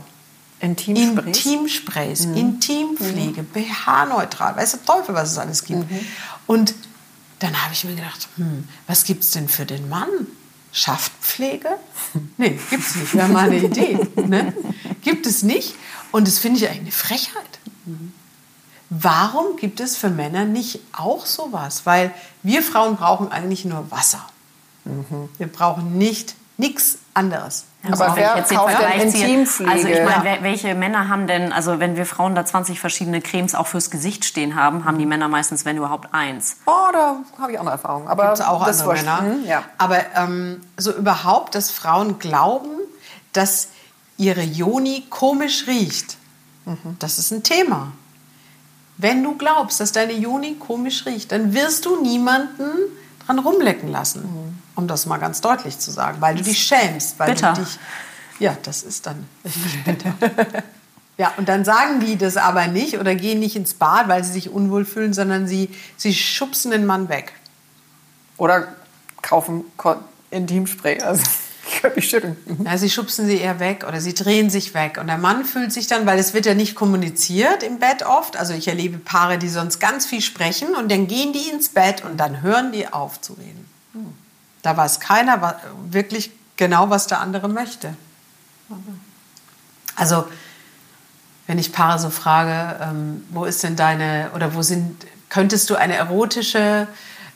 [0.59, 2.37] Intimsprays, Intimsprays mhm.
[2.37, 3.47] Intimpflege, mhm.
[3.47, 5.89] BH-neutral, weiß der Teufel, was es alles gibt.
[5.89, 5.99] Mhm.
[6.47, 6.73] Und
[7.39, 10.09] dann habe ich mir gedacht, hm, was gibt es denn für den Mann?
[10.71, 11.69] Schaftpflege?
[12.37, 13.13] Nee, gibt es nicht.
[13.13, 13.99] Wäre mal eine Idee.
[14.15, 14.53] Ne?
[15.01, 15.75] Gibt es nicht.
[16.11, 17.59] Und das finde ich eigentlich eine Frechheit.
[18.89, 21.85] warum gibt es für Männer nicht auch sowas?
[21.85, 24.25] Weil wir Frauen brauchen eigentlich nur Wasser.
[25.37, 27.65] Wir brauchen nicht nichts anderes.
[27.91, 29.71] Aber also wer jetzt kauft denn Intimpflege?
[29.71, 33.55] Also ich meine, welche Männer haben denn, also wenn wir Frauen da 20 verschiedene Cremes
[33.55, 36.57] auch fürs Gesicht stehen haben, haben die Männer meistens, wenn überhaupt, eins.
[36.65, 38.07] Oh, da habe ich andere Erfahrungen.
[38.07, 39.21] Aber Gibt's auch andere Männer.
[39.21, 39.63] Hm, ja.
[39.77, 42.69] Aber ähm, so überhaupt, dass Frauen glauben,
[43.33, 43.69] dass
[44.17, 46.17] ihre Joni komisch riecht,
[46.65, 46.97] mhm.
[46.99, 47.91] das ist ein Thema.
[48.97, 52.67] Wenn du glaubst, dass deine Joni komisch riecht, dann wirst du niemanden
[53.25, 54.21] dran rumlecken lassen.
[54.21, 54.59] Mhm.
[54.75, 57.17] Um das mal ganz deutlich zu sagen, weil du dich schämst.
[57.19, 57.53] Weil bitter.
[57.53, 57.79] Du dich,
[58.39, 59.25] ja, das ist dann
[59.85, 60.13] bitter.
[61.17, 64.33] ja, und dann sagen die das aber nicht oder gehen nicht ins Bad, weil sie
[64.33, 67.33] sich unwohl fühlen, sondern sie, sie schubsen den Mann weg.
[68.37, 68.67] Oder
[69.21, 69.63] kaufen
[70.29, 71.01] Intimspray.
[71.01, 71.23] Also.
[71.95, 72.37] Mich schütteln.
[72.45, 72.65] Mhm.
[72.65, 74.97] Ja, sie schubsen sie eher weg oder sie drehen sich weg.
[74.99, 78.37] Und der Mann fühlt sich dann, weil es wird ja nicht kommuniziert im Bett oft.
[78.37, 82.03] Also ich erlebe Paare, die sonst ganz viel sprechen und dann gehen die ins Bett
[82.03, 83.65] und dann hören die auf zu reden.
[84.61, 85.59] Da weiß keiner
[85.91, 87.95] wirklich genau, was der andere möchte.
[89.95, 90.25] Also
[91.47, 95.75] wenn ich Paare so frage, ähm, wo ist denn deine oder wo sind, könntest du
[95.75, 96.87] eine erotische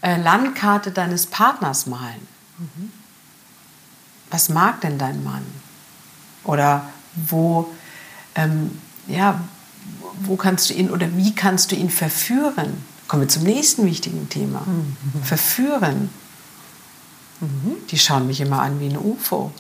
[0.02, 2.28] äh, Landkarte deines Partners malen?
[2.58, 2.99] Mhm
[4.32, 5.46] was mag denn dein Mann?
[6.44, 7.70] Oder wo,
[8.36, 9.42] ähm, ja,
[10.22, 12.84] wo kannst du ihn oder wie kannst du ihn verführen?
[13.08, 14.62] Kommen wir zum nächsten wichtigen Thema.
[14.66, 15.24] Mhm.
[15.24, 16.10] Verführen.
[17.40, 17.76] Mhm.
[17.90, 19.52] Die schauen mich immer an wie ein UFO.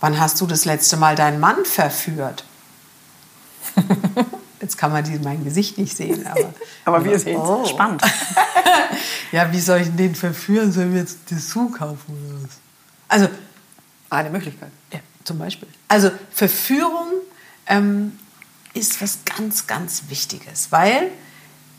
[0.00, 2.44] Wann hast du das letzte Mal deinen Mann verführt?
[4.60, 6.52] Jetzt kann man mein Gesicht nicht sehen, aber,
[6.84, 7.48] aber wir sehen es.
[7.48, 7.64] Oh.
[7.64, 8.02] Spannend.
[9.32, 10.72] ja, wie soll ich den verführen?
[10.72, 12.50] Sollen wir jetzt Dessous kaufen oder was?
[13.08, 13.28] Also
[14.10, 14.70] eine Möglichkeit.
[14.92, 15.68] Ja, zum Beispiel.
[15.88, 17.08] Also Verführung
[17.66, 18.18] ähm,
[18.74, 21.10] ist was ganz, ganz Wichtiges, weil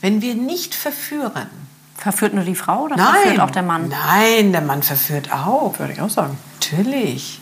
[0.02, 1.48] wenn wir nicht verführen.
[1.96, 3.90] Verführt nur die Frau oder nein, verführt auch der Mann?
[3.90, 5.78] Nein, der Mann verführt auch.
[5.80, 6.38] Würde ich auch sagen.
[6.54, 7.42] Natürlich.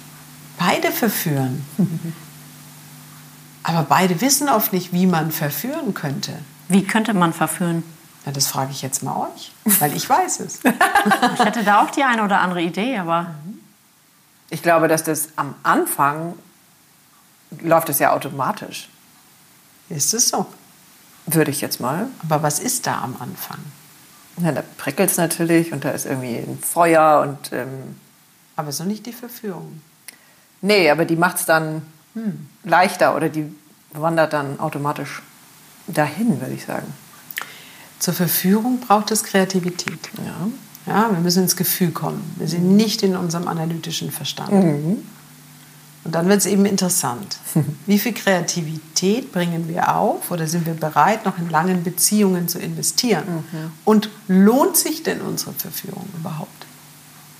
[0.57, 1.63] Beide verführen.
[3.63, 6.31] Aber beide wissen oft nicht, wie man verführen könnte.
[6.69, 7.83] Wie könnte man verführen?
[8.25, 10.59] Ja, das frage ich jetzt mal euch, weil ich weiß es.
[11.33, 13.35] ich hätte da auch die eine oder andere Idee, aber.
[14.49, 16.33] Ich glaube, dass das am Anfang
[17.61, 18.89] läuft es ja automatisch.
[19.89, 20.45] Ist es so?
[21.25, 22.07] Würde ich jetzt mal.
[22.23, 23.59] Aber was ist da am Anfang?
[24.37, 27.51] Ja, da prickelt es natürlich und da ist irgendwie ein Feuer und.
[27.51, 27.95] Ähm
[28.57, 29.81] aber so nicht die Verführung.
[30.61, 31.83] Nee, aber die macht es dann
[32.15, 32.49] hm.
[32.63, 33.55] leichter oder die
[33.91, 35.21] wandert dann automatisch
[35.85, 36.91] dahin, würde ich sagen.
[37.99, 40.09] Zur Verführung braucht es Kreativität.
[40.17, 40.47] Ja.
[40.87, 42.23] Ja, wir müssen ins Gefühl kommen.
[42.37, 44.51] Wir sind nicht in unserem analytischen Verstand.
[44.51, 45.03] Mhm.
[46.03, 47.37] Und dann wird es eben interessant.
[47.85, 52.59] Wie viel Kreativität bringen wir auf oder sind wir bereit, noch in langen Beziehungen zu
[52.59, 53.25] investieren?
[53.27, 53.71] Mhm.
[53.83, 56.65] Und lohnt sich denn unsere Verführung überhaupt?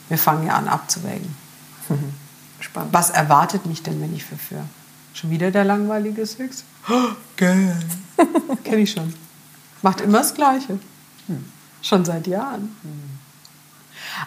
[0.10, 1.36] Wir fangen ja an abzuwägen.
[1.88, 2.14] Mhm.
[2.60, 2.94] Spannend.
[2.94, 4.64] Was erwartet mich denn, wenn ich verführe?
[5.14, 6.64] Schon wieder der langweilige Sex?
[6.90, 7.80] Oh, geil.
[8.64, 9.14] Kenne ich schon.
[9.82, 10.80] Macht immer das Gleiche.
[11.28, 11.46] Hm.
[11.82, 12.76] Schon seit Jahren.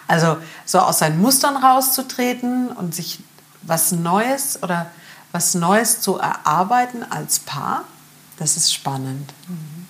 [0.07, 3.19] Also so aus seinen Mustern rauszutreten und sich
[3.61, 4.87] was Neues oder
[5.31, 7.83] was Neues zu erarbeiten als Paar,
[8.37, 9.33] das ist spannend.
[9.47, 9.87] Mhm.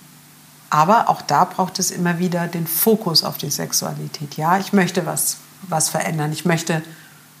[0.70, 4.36] Aber auch da braucht es immer wieder den Fokus auf die Sexualität.
[4.36, 5.36] Ja, ich möchte was,
[5.68, 6.82] was verändern, ich möchte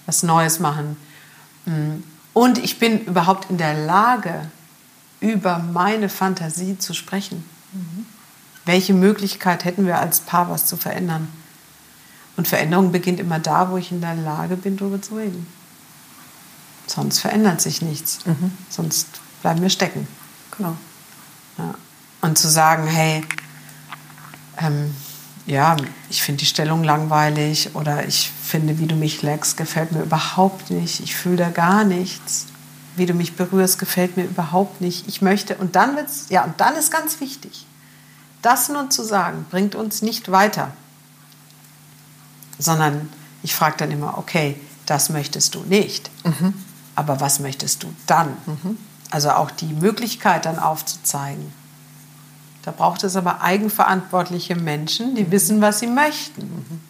[0.04, 0.96] was Neues machen.
[1.64, 2.02] Mm.
[2.34, 4.50] Und ich bin überhaupt in der Lage,
[5.20, 7.44] über meine Fantasie zu sprechen.
[7.72, 8.06] Mhm.
[8.66, 11.28] Welche Möglichkeit hätten wir als Paar, was zu verändern?
[12.36, 15.46] Und Veränderung beginnt immer da, wo ich in der Lage bin, darüber zu reden.
[16.86, 18.24] Sonst verändert sich nichts.
[18.26, 18.52] Mhm.
[18.68, 19.06] Sonst
[19.42, 20.06] bleiben wir stecken.
[20.56, 20.76] Genau.
[21.58, 21.74] Ja.
[22.22, 23.22] Und zu sagen, hey,
[24.58, 24.94] ähm,
[25.46, 25.76] ja,
[26.08, 30.70] ich finde die Stellung langweilig oder ich finde, wie du mich leckst, gefällt mir überhaupt
[30.70, 31.00] nicht.
[31.00, 32.46] Ich fühle da gar nichts.
[32.94, 35.08] Wie du mich berührst, gefällt mir überhaupt nicht.
[35.08, 37.66] Ich möchte, und dann wird's, ja, und dann ist ganz wichtig,
[38.42, 40.72] das nur zu sagen, bringt uns nicht weiter
[42.58, 43.08] sondern
[43.42, 46.54] ich frage dann immer, okay, das möchtest du nicht, mhm.
[46.94, 48.36] aber was möchtest du dann?
[48.46, 48.78] Mhm.
[49.10, 51.52] Also auch die Möglichkeit dann aufzuzeigen.
[52.62, 55.30] Da braucht es aber eigenverantwortliche Menschen, die mhm.
[55.30, 56.42] wissen, was sie möchten.
[56.42, 56.80] Mhm.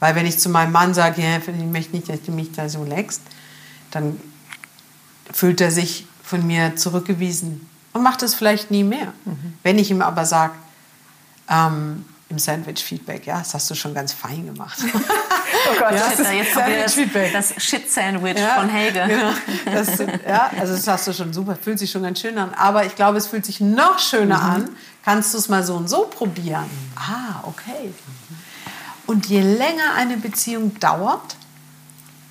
[0.00, 2.68] Weil wenn ich zu meinem Mann sage, ja, ich möchte nicht, dass du mich da
[2.68, 3.22] so leckst,
[3.90, 4.20] dann
[5.32, 9.12] fühlt er sich von mir zurückgewiesen und macht es vielleicht nie mehr.
[9.24, 9.54] Mhm.
[9.62, 10.54] Wenn ich ihm aber sage,
[11.48, 14.78] ähm, im Sandwich-Feedback, ja, das hast du schon ganz fein gemacht.
[14.94, 19.04] oh Gott, ja, das, ist jetzt das, das Shit-Sandwich ja, von Helge.
[19.06, 19.32] Genau.
[19.64, 22.52] Das, ja, also das hast du schon super, fühlt sich schon ganz schön an.
[22.54, 24.50] Aber ich glaube, es fühlt sich noch schöner mhm.
[24.50, 24.68] an.
[25.04, 26.68] Kannst du es mal so und so probieren?
[26.96, 27.94] Ah, okay.
[29.06, 31.36] Und je länger eine Beziehung dauert,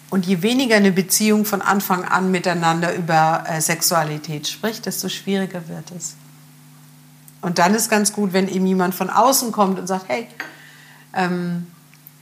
[0.09, 5.67] und je weniger eine Beziehung von Anfang an miteinander über äh, Sexualität spricht, desto schwieriger
[5.67, 6.15] wird es.
[7.41, 10.27] Und dann ist ganz gut, wenn eben jemand von außen kommt und sagt, hey,
[11.13, 11.67] ähm,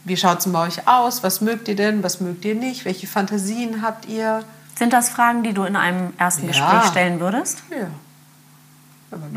[0.04, 1.24] wie schaut es bei euch aus?
[1.24, 2.04] Was mögt ihr denn?
[2.04, 2.86] Was mögt ihr nicht?
[2.86, 4.44] Welche Fantasien habt ihr?
[4.78, 6.50] Sind das Fragen, die du in einem ersten ja.
[6.50, 7.64] Gespräch stellen würdest?
[7.72, 7.88] Ja.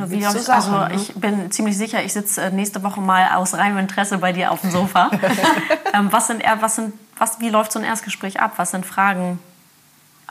[0.09, 0.95] Wie so Sachen, also ne?
[0.95, 4.51] ich bin ziemlich sicher, ich sitze äh, nächste Woche mal aus reinem Interesse bei dir
[4.51, 5.11] auf dem Sofa.
[5.95, 8.55] ähm, was sind, was sind, was, wie läuft so ein Erstgespräch ab?
[8.57, 9.39] Was sind Fragen?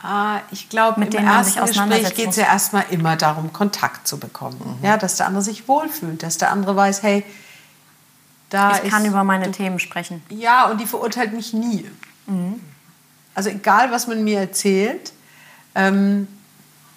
[0.00, 4.78] Ah, ich glaube, im ersten Gespräch geht es ja erstmal immer darum, Kontakt zu bekommen.
[4.80, 4.84] Mhm.
[4.86, 7.24] Ja, dass der andere sich wohlfühlt, dass der andere weiß, hey,
[8.48, 10.22] da Ich kann über meine du, Themen sprechen.
[10.30, 11.84] Ja, und die verurteilt mich nie.
[12.26, 12.60] Mhm.
[13.34, 15.12] Also egal, was man mir erzählt,
[15.74, 16.28] ähm,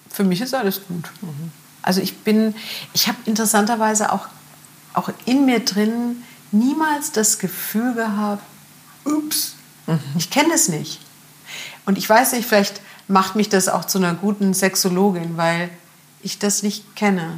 [0.10, 1.10] für mich ist alles gut.
[1.22, 1.52] Mhm.
[1.82, 2.56] Also ich bin,
[2.94, 4.28] ich habe interessanterweise auch,
[4.94, 8.44] auch in mir drin niemals das Gefühl gehabt,
[9.06, 9.56] ups,
[9.88, 10.00] mhm.
[10.18, 11.02] ich kenne es nicht.
[11.86, 12.82] Und ich weiß nicht, vielleicht
[13.12, 15.70] macht mich das auch zu einer guten Sexologin, weil
[16.22, 17.34] ich das nicht kenne.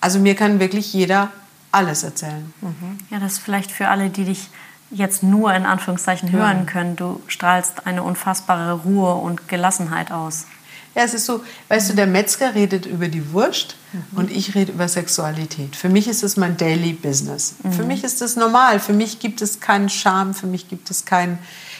[0.00, 1.30] Also mir kann wirklich jeder
[1.72, 2.52] alles erzählen.
[2.60, 2.98] Mhm.
[3.10, 4.48] Ja, das ist vielleicht für alle, die dich
[4.90, 6.96] jetzt nur in Anführungszeichen hören können.
[6.96, 10.46] Du strahlst eine unfassbare Ruhe und Gelassenheit aus.
[10.94, 14.18] Ja, es ist so, weißt du, der Metzger redet über die Wurst mhm.
[14.18, 15.76] und ich rede über Sexualität.
[15.76, 17.56] Für mich ist es mein Daily Business.
[17.62, 17.72] Mhm.
[17.72, 18.80] Für mich ist das normal.
[18.80, 21.38] Für mich gibt es keinen Charme, für mich gibt es kein,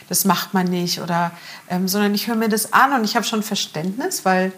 [0.08, 1.32] das macht man nicht, oder,
[1.68, 4.52] ähm, sondern ich höre mir das an und ich habe schon Verständnis, weil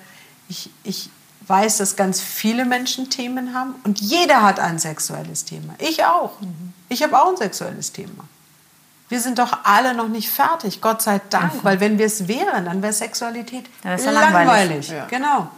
[0.49, 1.11] ich, ich
[1.47, 5.75] weiß, dass ganz viele Menschen Themen haben und jeder hat ein sexuelles Thema.
[5.79, 6.41] Ich auch.
[6.41, 6.73] Mhm.
[6.89, 8.25] Ich habe auch ein sexuelles Thema.
[9.09, 11.59] Wir sind doch alle noch nicht fertig, Gott sei Dank, mhm.
[11.63, 14.33] weil wenn wir es wären, dann wäre Sexualität ja langweilig.
[14.33, 14.89] langweilig.
[14.89, 15.07] Ja.
[15.07, 15.51] Genau.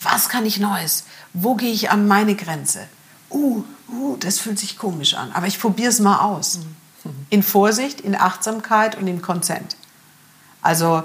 [0.00, 1.04] Was kann ich Neues?
[1.32, 2.86] Wo gehe ich an meine Grenze?
[3.30, 6.58] Uh, uh, das fühlt sich komisch an, aber ich probiere es mal aus.
[6.58, 6.76] Mhm.
[7.30, 9.76] In Vorsicht, in Achtsamkeit und in Konsent.
[10.62, 11.02] Also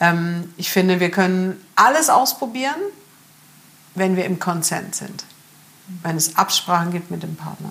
[0.00, 2.80] ähm, ich finde, wir können alles ausprobieren,
[3.94, 5.24] wenn wir im Konsent sind,
[6.02, 7.70] wenn es Absprachen gibt mit dem Partner.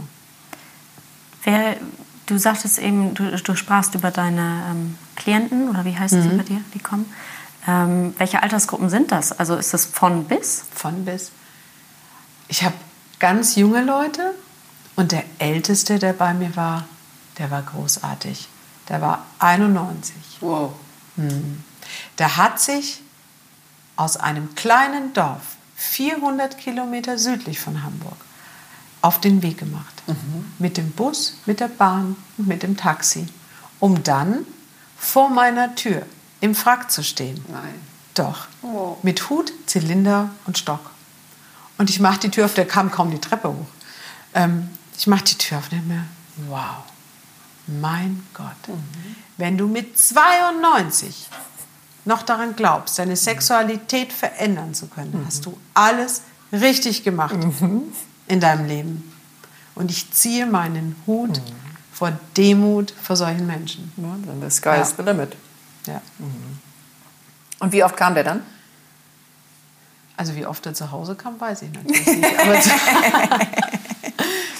[1.43, 1.77] Wer
[2.25, 6.21] Du sagtest eben, du, du sprachst über deine ähm, Klienten oder wie heißt mhm.
[6.21, 7.11] sie bei dir, die kommen.
[7.67, 9.37] Ähm, welche Altersgruppen sind das?
[9.37, 10.63] Also ist das von bis?
[10.73, 11.31] Von bis.
[12.47, 12.75] Ich habe
[13.19, 14.33] ganz junge Leute
[14.95, 16.87] und der älteste, der bei mir war,
[17.37, 18.47] der war großartig.
[18.89, 20.15] Der war 91.
[20.41, 20.73] Wow.
[21.15, 21.63] Mhm.
[22.17, 23.01] Der hat sich
[23.95, 25.41] aus einem kleinen Dorf,
[25.75, 28.17] 400 Kilometer südlich von Hamburg,
[29.01, 30.03] auf den Weg gemacht.
[30.07, 30.53] Mhm.
[30.59, 33.27] Mit dem Bus, mit der Bahn und mit dem Taxi.
[33.79, 34.45] Um dann
[34.97, 36.05] vor meiner Tür
[36.39, 37.43] im Frack zu stehen.
[37.49, 37.75] Nein.
[38.13, 38.47] Doch.
[38.61, 38.97] Oh.
[39.01, 40.91] Mit Hut, Zylinder und Stock.
[41.77, 43.67] Und ich mache die Tür auf, der kam kaum die Treppe hoch.
[44.33, 46.05] Ähm, ich mache die Tür auf denke mir,
[46.47, 46.83] wow,
[47.67, 48.67] mein Gott.
[48.67, 49.15] Mhm.
[49.37, 51.29] Wenn du mit 92
[52.05, 55.25] noch daran glaubst, deine Sexualität verändern zu können, mhm.
[55.25, 57.35] hast du alles richtig gemacht.
[57.35, 57.93] Mhm
[58.27, 59.11] in deinem Leben.
[59.75, 61.55] Und ich ziehe meinen Hut mhm.
[61.91, 63.91] vor Demut vor solchen Menschen.
[63.97, 64.81] Ja, dann the sky ja.
[64.81, 65.35] is the limit.
[65.87, 66.01] Ja.
[66.19, 66.59] Mhm.
[67.59, 68.41] Und wie oft kam der dann?
[70.15, 72.23] Also wie oft er zu Hause kam, weiß ich natürlich nicht.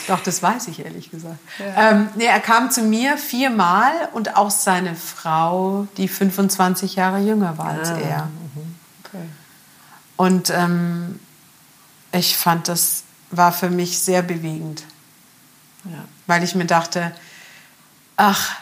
[0.08, 1.40] Doch, das weiß ich ehrlich gesagt.
[1.60, 1.92] Ja.
[1.92, 7.58] Ähm, nee, er kam zu mir viermal und auch seine Frau, die 25 Jahre jünger
[7.58, 8.30] war als ah, er.
[9.06, 9.24] Okay.
[10.18, 11.20] Und ähm,
[12.12, 14.84] ich fand das war für mich sehr bewegend.
[15.86, 16.06] Ja.
[16.28, 17.14] Weil ich mir dachte,
[18.16, 18.56] ach,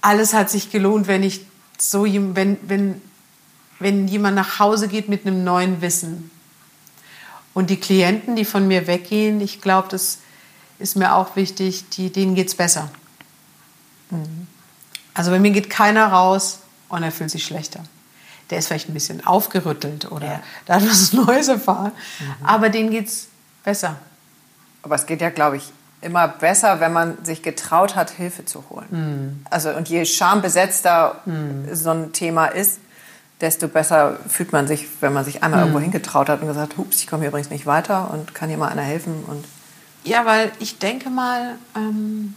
[0.00, 1.46] alles hat sich gelohnt, wenn ich
[1.78, 3.00] so, wenn, wenn,
[3.78, 6.30] wenn jemand nach Hause geht mit einem neuen Wissen.
[7.54, 10.18] Und die Klienten, die von mir weggehen, ich glaube, das
[10.82, 12.90] ist mir auch wichtig, die, denen geht es besser.
[14.10, 14.46] Mhm.
[15.14, 17.80] Also bei mir geht keiner raus und er fühlt sich schlechter.
[18.50, 20.42] Der ist vielleicht ein bisschen aufgerüttelt oder ja.
[20.66, 22.46] da hat was Neues erfahren, mhm.
[22.46, 23.28] aber denen geht es
[23.64, 23.96] besser.
[24.82, 28.64] Aber es geht ja, glaube ich, immer besser, wenn man sich getraut hat, Hilfe zu
[28.68, 28.86] holen.
[28.90, 29.46] Mhm.
[29.48, 31.74] Also und je schambesetzter mhm.
[31.74, 32.80] so ein Thema ist,
[33.40, 35.66] desto besser fühlt man sich, wenn man sich einmal mhm.
[35.66, 38.58] irgendwo hingetraut hat und gesagt, hups, ich komme hier übrigens nicht weiter und kann hier
[38.58, 39.24] mal einer helfen.
[39.26, 39.44] Und
[40.04, 42.34] ja, weil ich denke mal, ähm,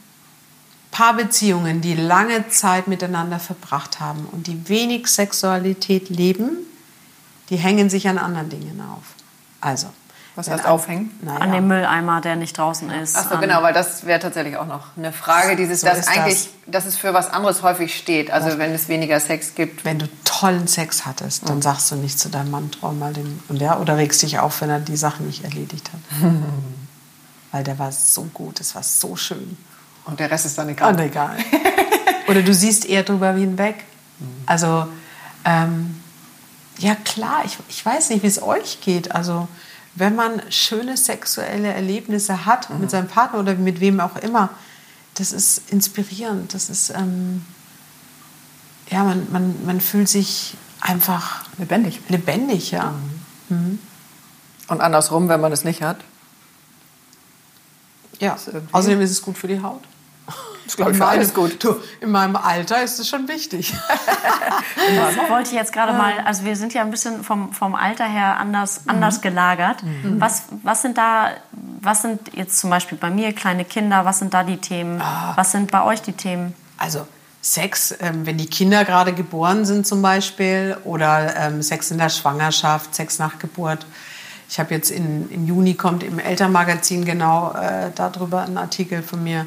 [0.96, 6.58] Paarbeziehungen, die lange Zeit miteinander verbracht haben und die wenig Sexualität leben,
[7.50, 9.04] die hängen sich an anderen Dingen auf.
[9.60, 9.88] Also,
[10.36, 11.12] Was heißt aufhängen?
[11.22, 11.40] Naja.
[11.40, 13.18] An dem Mülleimer, der nicht draußen ist.
[13.18, 16.50] Ach so, genau, weil das wäre tatsächlich auch noch eine Frage, dieses, so dass eigentlich,
[16.66, 16.84] das.
[16.84, 18.32] dass es für was anderes häufig steht.
[18.32, 18.58] Also ja.
[18.58, 19.84] wenn es weniger Sex gibt.
[19.84, 23.42] Wenn du tollen Sex hattest, dann sagst du nicht zu deinem Mann, trau mal den,
[23.50, 26.00] und ja, oder regst dich auf, wenn er die Sachen nicht erledigt hat.
[27.56, 29.56] weil der war so gut, es war so schön.
[30.04, 30.92] Und der Rest ist dann egal.
[30.92, 31.38] Und egal.
[32.28, 33.86] oder du siehst eher drüber wie hinweg.
[34.46, 34.88] Also,
[35.46, 36.02] ähm,
[36.78, 39.16] ja klar, ich, ich weiß nicht, wie es euch geht.
[39.16, 39.48] Also
[39.94, 42.82] wenn man schöne sexuelle Erlebnisse hat mhm.
[42.82, 44.50] mit seinem Partner oder mit wem auch immer,
[45.14, 46.54] das ist inspirierend.
[46.54, 47.46] Das ist, ähm,
[48.90, 52.02] ja, man, man, man fühlt sich einfach lebendig.
[52.10, 52.94] Lebendig, ja.
[53.48, 53.56] Mhm.
[53.56, 53.80] Mhm.
[54.68, 56.00] Und andersrum, wenn man es nicht hat?
[58.20, 58.38] Ja,
[58.72, 59.82] außerdem ist es gut für die Haut.
[60.66, 61.64] Das glaube ich für alles gut.
[61.64, 63.72] Du, in meinem Alter ist es schon wichtig.
[64.96, 68.06] das wollte ich jetzt gerade mal, also wir sind ja ein bisschen vom, vom Alter
[68.06, 68.90] her anders, mhm.
[68.90, 69.84] anders gelagert.
[69.84, 70.20] Mhm.
[70.20, 74.34] Was, was sind da, was sind jetzt zum Beispiel bei mir kleine Kinder, was sind
[74.34, 75.00] da die Themen?
[75.00, 75.34] Ah.
[75.36, 76.56] Was sind bei euch die Themen?
[76.80, 77.06] Also
[77.46, 82.10] Sex, ähm, wenn die Kinder gerade geboren sind zum Beispiel oder ähm, Sex in der
[82.10, 83.86] Schwangerschaft, Sex nach Geburt.
[84.50, 89.24] Ich habe jetzt in, im Juni kommt im Elternmagazin genau äh, darüber ein Artikel von
[89.24, 89.46] mir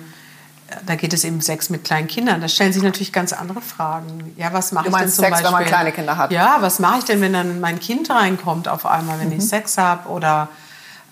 [0.87, 2.41] da geht es eben Sex mit kleinen Kindern.
[2.41, 4.35] Da stellen sich natürlich ganz andere Fragen.
[4.37, 5.47] Ja, was mache ich denn zum Sex, Beispiel?
[5.47, 6.31] wenn man kleine Kinder hat?
[6.31, 9.39] Ja, was mache ich denn, wenn dann mein Kind reinkommt auf einmal, wenn mhm.
[9.39, 10.09] ich Sex habe?
[10.11, 10.49] Oder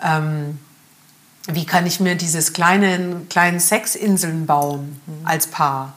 [0.03, 0.59] ähm,
[1.47, 5.25] wie kann ich mir dieses kleinen, kleinen Sexinseln bauen mhm.
[5.25, 5.93] als Paar?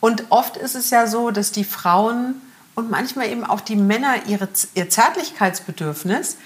[0.00, 2.40] Und oft ist es ja so, dass die Frauen
[2.78, 6.36] und manchmal eben auch die Männer ihre, ihr Zärtlichkeitsbedürfnis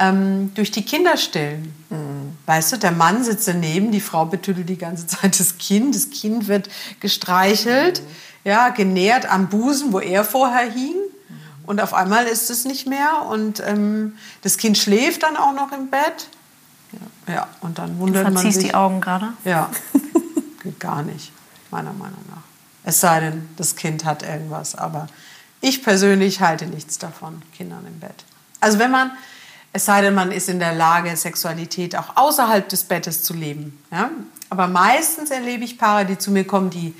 [0.00, 1.72] ähm, durch die Kinder stillen.
[1.90, 2.36] Mhm.
[2.44, 6.10] Weißt du, der Mann sitzt daneben, die Frau betüttelt die ganze Zeit das Kind, das
[6.10, 6.68] Kind wird
[6.98, 8.50] gestreichelt, mhm.
[8.50, 10.96] ja, genährt am Busen, wo er vorher hing.
[10.96, 11.34] Mhm.
[11.66, 15.70] Und auf einmal ist es nicht mehr und ähm, das Kind schläft dann auch noch
[15.70, 16.26] im Bett.
[17.28, 18.58] Ja, ja und dann wundert man sich.
[18.58, 19.34] die Augen gerade?
[19.44, 19.70] Ja,
[20.64, 21.30] geht gar nicht,
[21.70, 22.42] meiner Meinung nach.
[22.82, 25.06] Es sei denn, das Kind hat irgendwas, aber
[25.60, 28.24] ich persönlich halte nichts davon, Kindern im Bett.
[28.60, 29.12] Also wenn man
[29.76, 33.78] es sei denn, man ist in der Lage, Sexualität auch außerhalb des Bettes zu leben.
[33.92, 34.10] Ja?
[34.48, 36.94] Aber meistens erlebe ich Paare, die zu mir kommen, die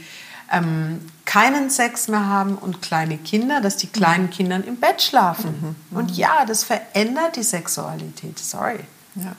[0.52, 5.76] ähm, keinen Sex mehr haben und kleine Kinder, dass die kleinen Kinder im Bett schlafen.
[5.90, 5.96] Mhm.
[5.96, 8.38] Und ja, das verändert die Sexualität.
[8.38, 8.80] Sorry.
[9.14, 9.34] Ja.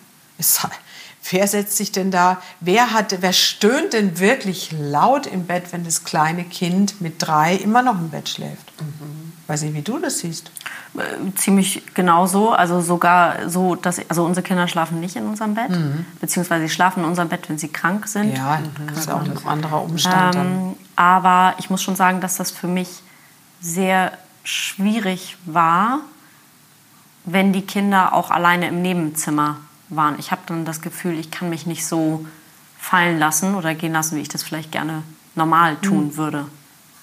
[1.30, 5.84] Wer setzt sich denn da, wer, hat, wer stöhnt denn wirklich laut im Bett, wenn
[5.84, 8.72] das kleine Kind mit drei immer noch im Bett schläft?
[8.82, 8.97] Mhm.
[9.48, 10.52] Weiß nicht, wie du das siehst.
[10.98, 12.52] Äh, ziemlich genauso.
[12.52, 16.06] Also sogar so, dass also unsere Kinder schlafen nicht in unserem Bett, mhm.
[16.20, 18.36] beziehungsweise sie schlafen in unserem Bett, wenn sie krank sind.
[18.36, 20.36] Ja, das ist auch ein anderer Umstand.
[20.36, 22.89] Ähm, aber ich muss schon sagen, dass das für mich
[23.62, 24.12] sehr
[24.43, 26.00] schwierig war,
[27.24, 29.58] wenn die Kinder auch alleine im Nebenzimmer
[29.89, 30.20] waren.
[30.20, 32.26] Ich habe dann das Gefühl, ich kann mich nicht so
[32.78, 35.04] fallen lassen oder gehen lassen, wie ich das vielleicht gerne
[35.36, 36.18] normal tun mhm.
[36.18, 36.45] würde.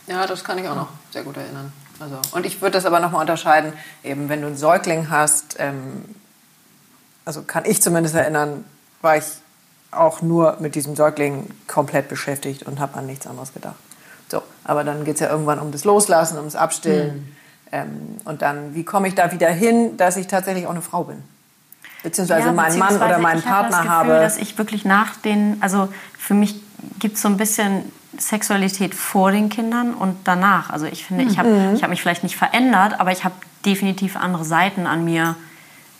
[0.07, 1.72] Ja, das kann ich auch noch sehr gut erinnern.
[2.01, 3.72] Also, und ich würde das aber nochmal unterscheiden,
[4.03, 6.05] eben wenn du einen Säugling hast, ähm,
[7.24, 8.64] also kann ich zumindest erinnern,
[9.01, 9.24] war ich
[9.90, 13.76] auch nur mit diesem Säugling komplett beschäftigt und habe an nichts anderes gedacht.
[14.28, 17.16] So, aber dann geht es ja irgendwann um das Loslassen, ums Abstillen.
[17.16, 17.36] Mhm.
[17.72, 21.05] Ähm, und dann, wie komme ich da wieder hin, dass ich tatsächlich auch eine Frau
[21.05, 21.22] bin?
[22.03, 23.84] Beziehungsweise ja, meinen Mann oder meinen Partner habe.
[23.84, 25.88] Ich habe das Gefühl, dass ich wirklich nach den, also
[26.18, 26.61] für mich
[26.99, 30.70] gibt es so ein bisschen Sexualität vor den Kindern und danach.
[30.70, 31.82] Also ich finde, ich habe mhm.
[31.82, 33.34] hab mich vielleicht nicht verändert, aber ich habe
[33.64, 35.36] definitiv andere Seiten an mir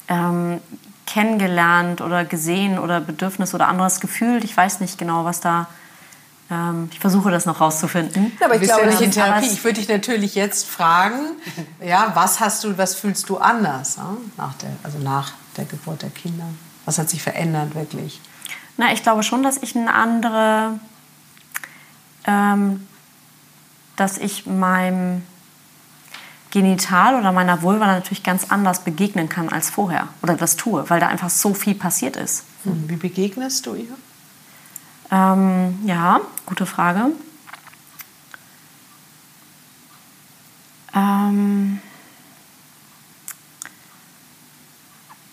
[0.09, 0.61] ähm,
[1.07, 4.45] kennengelernt oder gesehen oder Bedürfnis oder anderes gefühlt.
[4.45, 5.69] Ich weiß nicht genau, was da.
[6.51, 8.33] Ähm, ich versuche das noch rauszufinden.
[8.41, 9.47] Ja, aber ich glaube nicht in Therapie.
[9.47, 11.21] Ich würde dich natürlich jetzt fragen,
[11.85, 16.03] ja, was hast du, was fühlst du anders ja, nach der, also nach der Geburt
[16.03, 16.47] der Kinder?
[16.85, 18.21] Was hat sich verändert wirklich?
[18.77, 20.79] Na, ich glaube schon, dass ich eine andere
[22.27, 22.87] ähm,
[23.97, 25.23] dass ich meinem
[26.51, 31.01] Genital oder meiner Vulva natürlich ganz anders begegnen kann als vorher oder das tue, weil
[31.01, 32.45] da einfach so viel passiert ist.
[32.63, 33.97] Hm, wie begegnest du ihr?
[35.11, 37.11] Ähm, ja, gute Frage.
[40.95, 41.81] Ähm,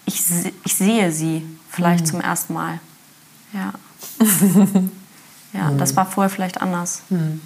[0.06, 0.24] ich,
[0.64, 2.10] ich sehe sie vielleicht mhm.
[2.10, 2.80] zum ersten Mal.
[3.54, 3.74] Ja.
[5.54, 5.78] Ja, mhm.
[5.78, 7.04] das war vorher vielleicht anders.
[7.10, 7.42] Mhm.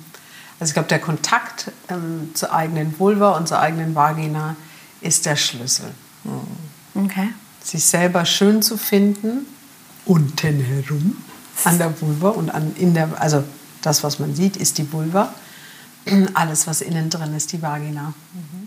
[0.60, 4.56] Also ich glaube, der Kontakt ähm, zur eigenen Vulva und zur eigenen Vagina
[5.02, 5.92] ist der Schlüssel.
[6.24, 7.06] Mhm.
[7.06, 7.30] Okay.
[7.64, 9.46] Sich selber schön zu finden,
[10.06, 11.18] unten herum,
[11.64, 13.44] an der Vulva und an, in der, also
[13.82, 15.34] das, was man sieht, ist die Vulva.
[16.34, 18.14] Alles, was innen drin ist, die Vagina.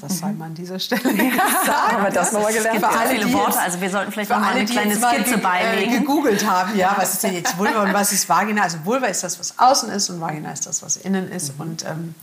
[0.00, 1.92] Das sei mal an dieser Stelle gesagt.
[1.92, 2.78] Haben wir das nochmal gelernt?
[2.78, 5.92] Für alle, viele Worte, also wir sollten vielleicht noch mal eine kleine Skizze äh, beilegen.
[5.92, 8.62] Äh, gegoogelt haben, ja, was ist denn jetzt Vulva und was ist Vagina?
[8.62, 11.54] Also Vulva ist das, was außen ist und Vagina ist das, was innen ist.
[11.54, 11.60] Mhm.
[11.60, 12.14] Und ähm,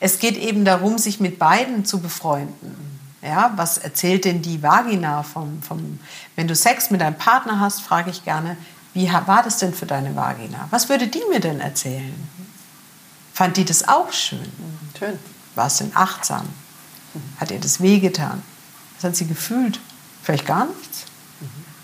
[0.00, 2.98] es geht eben darum, sich mit beiden zu befreunden.
[3.22, 5.98] Ja, was erzählt denn die Vagina vom, vom
[6.36, 8.56] wenn du Sex mit deinem Partner hast, frage ich gerne,
[8.94, 10.68] wie war das denn für deine Vagina?
[10.70, 12.14] Was würde die mir denn erzählen?
[13.38, 14.50] Fand die das auch schön?
[14.98, 15.16] Schön.
[15.54, 16.48] War es denn achtsam?
[17.38, 18.42] Hat ihr das wehgetan?
[18.96, 19.78] Was hat sie gefühlt?
[20.24, 21.04] Vielleicht gar nichts.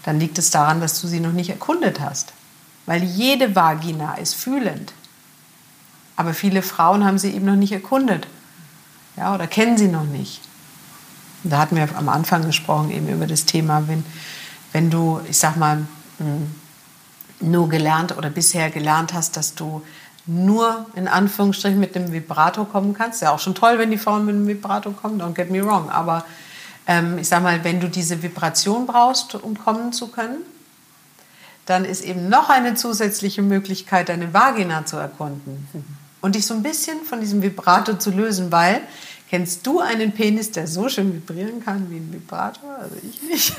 [0.03, 2.33] Dann liegt es daran, dass du sie noch nicht erkundet hast.
[2.87, 4.95] Weil jede Vagina ist fühlend.
[6.17, 8.27] Aber viele Frauen haben sie eben noch nicht erkundet.
[9.17, 10.41] Ja, oder kennen sie noch nicht.
[11.45, 14.05] Und da hatten wir am Anfang gesprochen eben über das Thema, wenn,
[14.73, 15.87] wenn du, ich sag mal,
[16.19, 16.53] hm,
[17.39, 19.83] nur gelernt oder bisher gelernt hast, dass du
[20.27, 23.23] nur in Anführungsstrichen mit dem Vibrato kommen kannst.
[23.23, 25.91] Ja, auch schon toll, wenn die Frauen mit dem Vibrato kommen, don't get me wrong.
[25.91, 26.25] Aber
[26.87, 30.39] ähm, ich sag mal, wenn du diese Vibration brauchst, um kommen zu können,
[31.67, 35.67] dann ist eben noch eine zusätzliche Möglichkeit, deine Vagina zu erkunden
[36.21, 38.81] und dich so ein bisschen von diesem Vibrato zu lösen, weil
[39.31, 42.77] Kennst du einen Penis, der so schön vibrieren kann wie ein Vibrator?
[42.79, 43.55] Also ich nicht.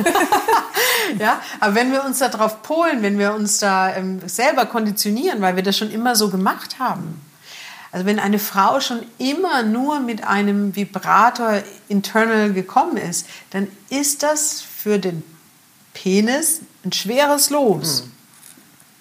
[1.20, 5.56] ja, aber wenn wir uns darauf polen, wenn wir uns da ähm, selber konditionieren, weil
[5.56, 7.20] wir das schon immer so gemacht haben.
[7.92, 14.22] Also wenn eine Frau schon immer nur mit einem Vibrator internal gekommen ist, dann ist
[14.22, 15.24] das für den
[15.94, 18.04] Penis ein schweres Los.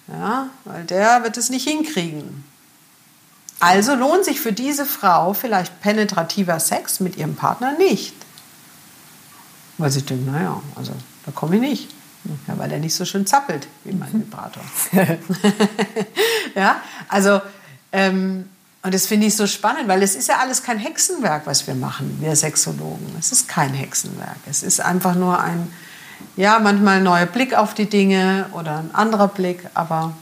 [0.07, 0.13] Mhm.
[0.13, 2.43] Ja, weil der wird es nicht hinkriegen.
[3.65, 8.13] Also lohnt sich für diese Frau vielleicht penetrativer Sex mit ihrem Partner nicht.
[9.79, 10.93] Weil sie denkt, naja, also
[11.25, 11.95] da komme ich nicht.
[12.47, 14.21] Ja, weil der nicht so schön zappelt wie mein mhm.
[14.21, 14.63] Vibrator.
[16.55, 17.41] ja, also,
[17.91, 18.47] ähm,
[18.83, 21.73] und das finde ich so spannend, weil es ist ja alles kein Hexenwerk, was wir
[21.73, 23.15] machen, wir Sexologen.
[23.19, 24.37] Es ist kein Hexenwerk.
[24.47, 25.71] Es ist einfach nur ein,
[26.35, 30.13] ja, manchmal ein neuer Blick auf die Dinge oder ein anderer Blick, aber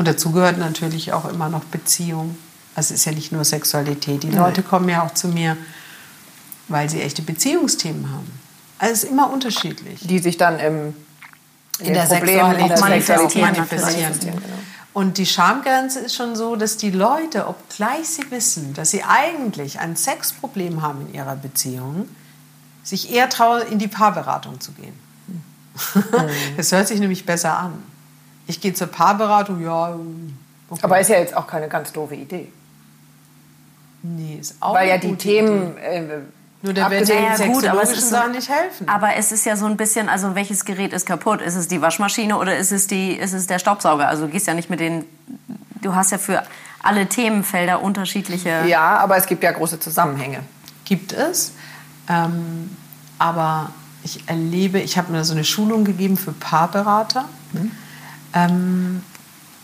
[0.00, 2.34] und dazu gehört natürlich auch immer noch Beziehung.
[2.74, 4.22] Also es ist ja nicht nur Sexualität.
[4.22, 4.38] Die Nein.
[4.38, 5.58] Leute kommen ja auch zu mir,
[6.68, 8.40] weil sie echte Beziehungsthemen haben.
[8.78, 10.00] Also es ist immer unterschiedlich.
[10.00, 10.94] Die sich dann im,
[11.80, 13.42] in, der Sexualität auch manifestieren.
[13.42, 14.18] manifestieren.
[14.20, 14.38] Genau.
[14.94, 19.80] Und die Schamgrenze ist schon so, dass die Leute, obgleich sie wissen, dass sie eigentlich
[19.80, 22.08] ein Sexproblem haben in ihrer Beziehung,
[22.84, 24.94] sich eher trauen, in die Paarberatung zu gehen.
[25.26, 26.04] Mhm.
[26.56, 27.74] Das hört sich nämlich besser an.
[28.50, 29.96] Ich gehe zur Paarberatung, ja.
[30.68, 30.80] Okay.
[30.82, 32.50] Aber ist ja jetzt auch keine ganz doofe Idee.
[34.02, 35.78] Nee, ist auch Weil ja die Themen.
[35.78, 36.02] Äh,
[36.62, 38.88] nur der wird den sexologischen Sachen nicht helfen.
[38.88, 41.40] Aber es ist ja so ein bisschen, also welches Gerät ist kaputt?
[41.40, 44.08] Ist es die Waschmaschine oder ist es, die, ist es der Staubsauger?
[44.08, 45.04] Also du gehst ja nicht mit den,
[45.80, 46.42] du hast ja für
[46.82, 48.64] alle Themenfelder unterschiedliche...
[48.66, 50.40] Ja, aber es gibt ja große Zusammenhänge.
[50.84, 51.52] Gibt es.
[52.08, 52.76] Ähm,
[53.18, 53.70] aber
[54.02, 57.26] ich erlebe, ich habe mir so eine Schulung gegeben für Paarberater.
[57.52, 57.70] Mhm
[58.34, 59.02] ähm,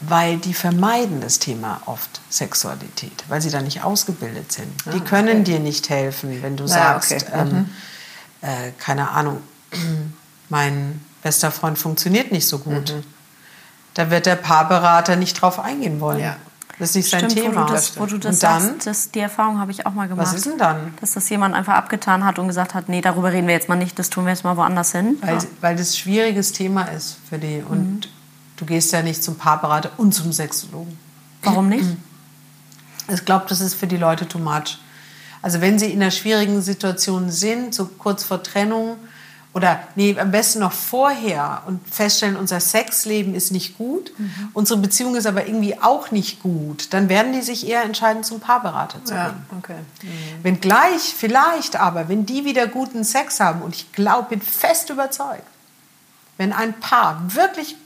[0.00, 4.72] weil die vermeiden das Thema oft Sexualität, weil sie da nicht ausgebildet sind.
[4.86, 5.44] Ah, die können okay.
[5.44, 7.26] dir nicht helfen, wenn du naja, sagst, okay.
[7.32, 7.70] ähm, mhm.
[8.42, 9.40] äh, keine Ahnung,
[10.48, 12.94] mein bester Freund funktioniert nicht so gut.
[12.94, 13.02] Mhm.
[13.94, 16.20] Da wird der Paarberater nicht drauf eingehen wollen.
[16.20, 16.36] Ja.
[16.78, 17.62] Das ist nicht Stimmt, sein Thema.
[17.62, 20.08] Wo du das, wo du das dann, sagst, das, die Erfahrung habe ich auch mal
[20.08, 20.26] gemacht.
[20.26, 20.92] Was ist denn dann?
[21.00, 23.76] Dass das jemand einfach abgetan hat und gesagt hat, nee, darüber reden wir jetzt mal
[23.76, 25.16] nicht, das tun wir jetzt mal woanders hin.
[25.22, 25.44] Weil, ja.
[25.62, 27.64] weil das ein schwieriges Thema ist für die.
[27.66, 28.15] Und mhm.
[28.56, 30.98] Du gehst ja nicht zum Paarberater und zum Sexologen.
[31.42, 31.84] Warum nicht?
[33.08, 34.78] Ich glaube, das ist für die Leute too much.
[35.40, 38.96] Also wenn sie in einer schwierigen Situation sind, so kurz vor Trennung
[39.54, 44.48] oder nee, am besten noch vorher und feststellen, unser Sexleben ist nicht gut, mhm.
[44.54, 48.40] unsere Beziehung ist aber irgendwie auch nicht gut, dann werden die sich eher entscheiden, zum
[48.40, 49.22] Paarberater zu gehen.
[49.22, 49.78] Ja, okay.
[50.02, 50.08] Mhm.
[50.42, 54.90] Wenn gleich, vielleicht aber, wenn die wieder guten Sex haben und ich glaube, bin fest
[54.90, 55.46] überzeugt,
[56.38, 57.76] wenn ein Paar wirklich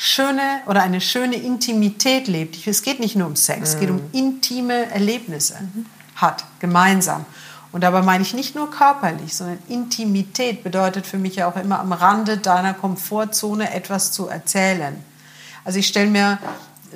[0.00, 2.64] schöne oder eine schöne Intimität lebt.
[2.68, 3.64] Es geht nicht nur um Sex, mhm.
[3.64, 4.10] es geht um mhm.
[4.12, 5.86] intime Erlebnisse mhm.
[6.14, 7.26] hat, gemeinsam.
[7.72, 11.80] Und dabei meine ich nicht nur körperlich, sondern Intimität bedeutet für mich ja auch immer
[11.80, 14.96] am Rande deiner Komfortzone etwas zu erzählen.
[15.64, 16.38] Also ich stelle mir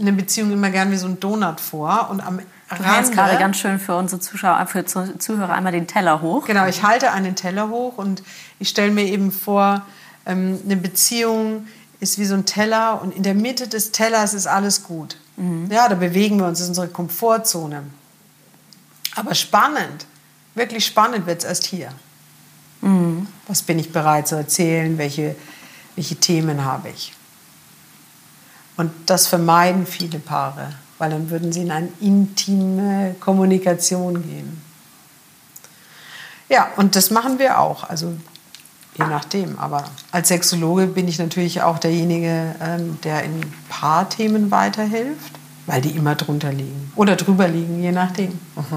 [0.00, 2.40] eine Beziehung immer gern wie so ein Donut vor und am
[2.78, 6.46] Du hältst gerade ganz schön für unsere Zuschauer, für Zuhörer einmal den Teller hoch.
[6.46, 8.22] Genau, ich halte einen Teller hoch und
[8.58, 9.82] ich stelle mir eben vor,
[10.24, 11.66] ähm, eine Beziehung,
[12.02, 15.16] ist wie so ein Teller und in der Mitte des Tellers ist alles gut.
[15.36, 15.70] Mhm.
[15.70, 17.84] Ja, da bewegen wir uns, das ist unsere Komfortzone.
[19.14, 20.06] Aber spannend,
[20.56, 21.92] wirklich spannend wird es erst hier.
[22.80, 23.28] Mhm.
[23.46, 24.98] Was bin ich bereit zu erzählen?
[24.98, 25.36] Welche,
[25.94, 27.14] welche Themen habe ich?
[28.76, 34.60] Und das vermeiden viele Paare, weil dann würden sie in eine intime Kommunikation gehen.
[36.48, 37.84] Ja, und das machen wir auch.
[37.84, 38.14] Also
[38.94, 39.58] je nachdem.
[39.58, 45.32] Aber als Sexologe bin ich natürlich auch derjenige, ähm, der in Paarthemen weiterhilft,
[45.66, 48.38] weil die immer drunter liegen oder drüber liegen, je nachdem.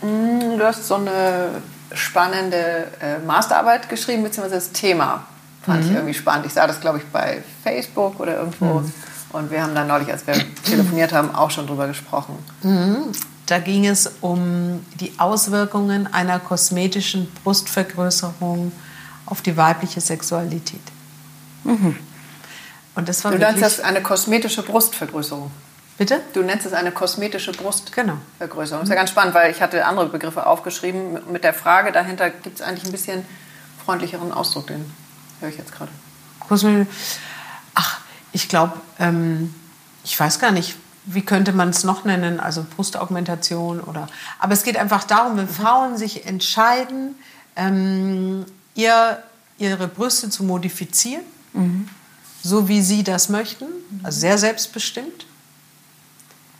[0.00, 1.60] Mm, du hast so eine
[1.92, 5.24] spannende äh, Masterarbeit geschrieben, beziehungsweise das Thema
[5.62, 5.90] fand mhm.
[5.90, 6.46] ich irgendwie spannend.
[6.46, 8.80] Ich sah das, glaube ich, bei Facebook oder irgendwo.
[8.80, 8.92] Mhm.
[9.30, 12.38] Und wir haben dann neulich, als wir telefoniert haben, auch schon drüber gesprochen.
[12.62, 13.12] Mhm.
[13.48, 18.72] Da ging es um die Auswirkungen einer kosmetischen Brustvergrößerung
[19.24, 20.82] auf die weibliche Sexualität.
[21.64, 21.96] Mhm.
[22.94, 25.50] Und das war du nennst das eine kosmetische Brustvergrößerung.
[25.96, 26.20] Bitte?
[26.34, 28.20] Du nennst es eine kosmetische Brustvergrößerung.
[28.38, 28.60] Genau.
[28.60, 31.18] Das ist ja ganz spannend, weil ich hatte andere Begriffe aufgeschrieben.
[31.32, 33.24] Mit der Frage dahinter gibt es eigentlich ein bisschen
[33.82, 34.84] freundlicheren Ausdruck, den
[35.40, 35.90] höre ich jetzt gerade.
[37.74, 38.00] Ach,
[38.32, 39.54] ich glaube, ähm,
[40.04, 40.76] ich weiß gar nicht,
[41.10, 44.08] wie könnte man es noch nennen, also Brustaugmentation oder.
[44.38, 47.14] Aber es geht einfach darum, wenn Frauen sich entscheiden,
[47.56, 48.44] ähm,
[48.74, 49.22] ihr,
[49.58, 51.88] ihre Brüste zu modifizieren, mhm.
[52.42, 53.66] so wie sie das möchten,
[54.02, 55.26] also sehr selbstbestimmt.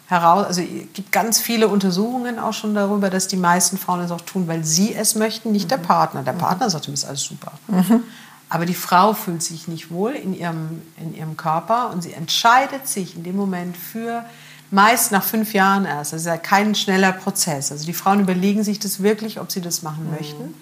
[0.06, 4.10] Heraus, also es gibt ganz viele Untersuchungen auch schon darüber, dass die meisten Frauen es
[4.10, 5.68] auch tun, weil sie es möchten, nicht mhm.
[5.68, 6.22] der Partner.
[6.22, 7.52] Der Partner sagt, das ist alles super.
[7.68, 8.02] Mhm.
[8.48, 12.88] Aber die Frau fühlt sich nicht wohl in ihrem, in ihrem Körper und sie entscheidet
[12.88, 14.24] sich in dem Moment für,
[14.70, 16.12] meist nach fünf Jahren erst.
[16.12, 17.70] Das ist ja kein schneller Prozess.
[17.70, 20.16] Also die Frauen überlegen sich das wirklich, ob sie das machen mhm.
[20.16, 20.54] möchten.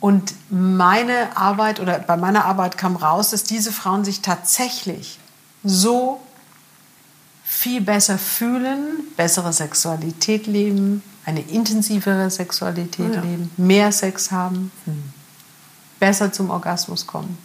[0.00, 5.18] Und meine Arbeit oder bei meiner Arbeit kam raus, dass diese Frauen sich tatsächlich
[5.62, 6.20] so
[7.42, 13.22] viel besser fühlen, bessere Sexualität leben, eine intensivere Sexualität ja.
[13.22, 14.70] leben, mehr Sex haben.
[14.84, 15.13] Mhm
[16.00, 17.38] besser zum Orgasmus kommen.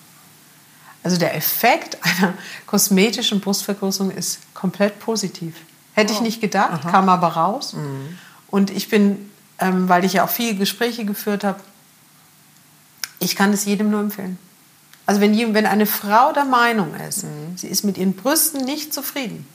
[1.04, 2.34] Also der Effekt einer
[2.66, 5.56] kosmetischen Brustvergrößerung ist komplett positiv.
[5.94, 6.92] Hätte ich nicht gedacht, Aha.
[6.92, 7.74] kam aber raus.
[7.74, 8.18] Mhm.
[8.48, 11.60] Und ich bin, ähm, weil ich ja auch viele Gespräche geführt habe,
[13.20, 14.38] ich kann es jedem nur empfehlen.
[15.06, 17.58] Also wenn, wenn eine Frau der Meinung ist, mhm.
[17.58, 19.46] sie ist mit ihren Brüsten nicht zufrieden,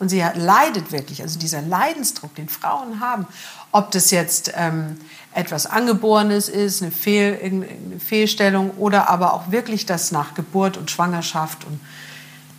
[0.00, 3.26] und sie leidet wirklich, also dieser Leidensdruck, den Frauen haben,
[3.70, 4.98] ob das jetzt ähm,
[5.32, 10.90] etwas Angeborenes ist, eine, Fehl, eine Fehlstellung oder aber auch wirklich das nach Geburt und
[10.90, 11.64] Schwangerschaft.
[11.64, 11.80] Und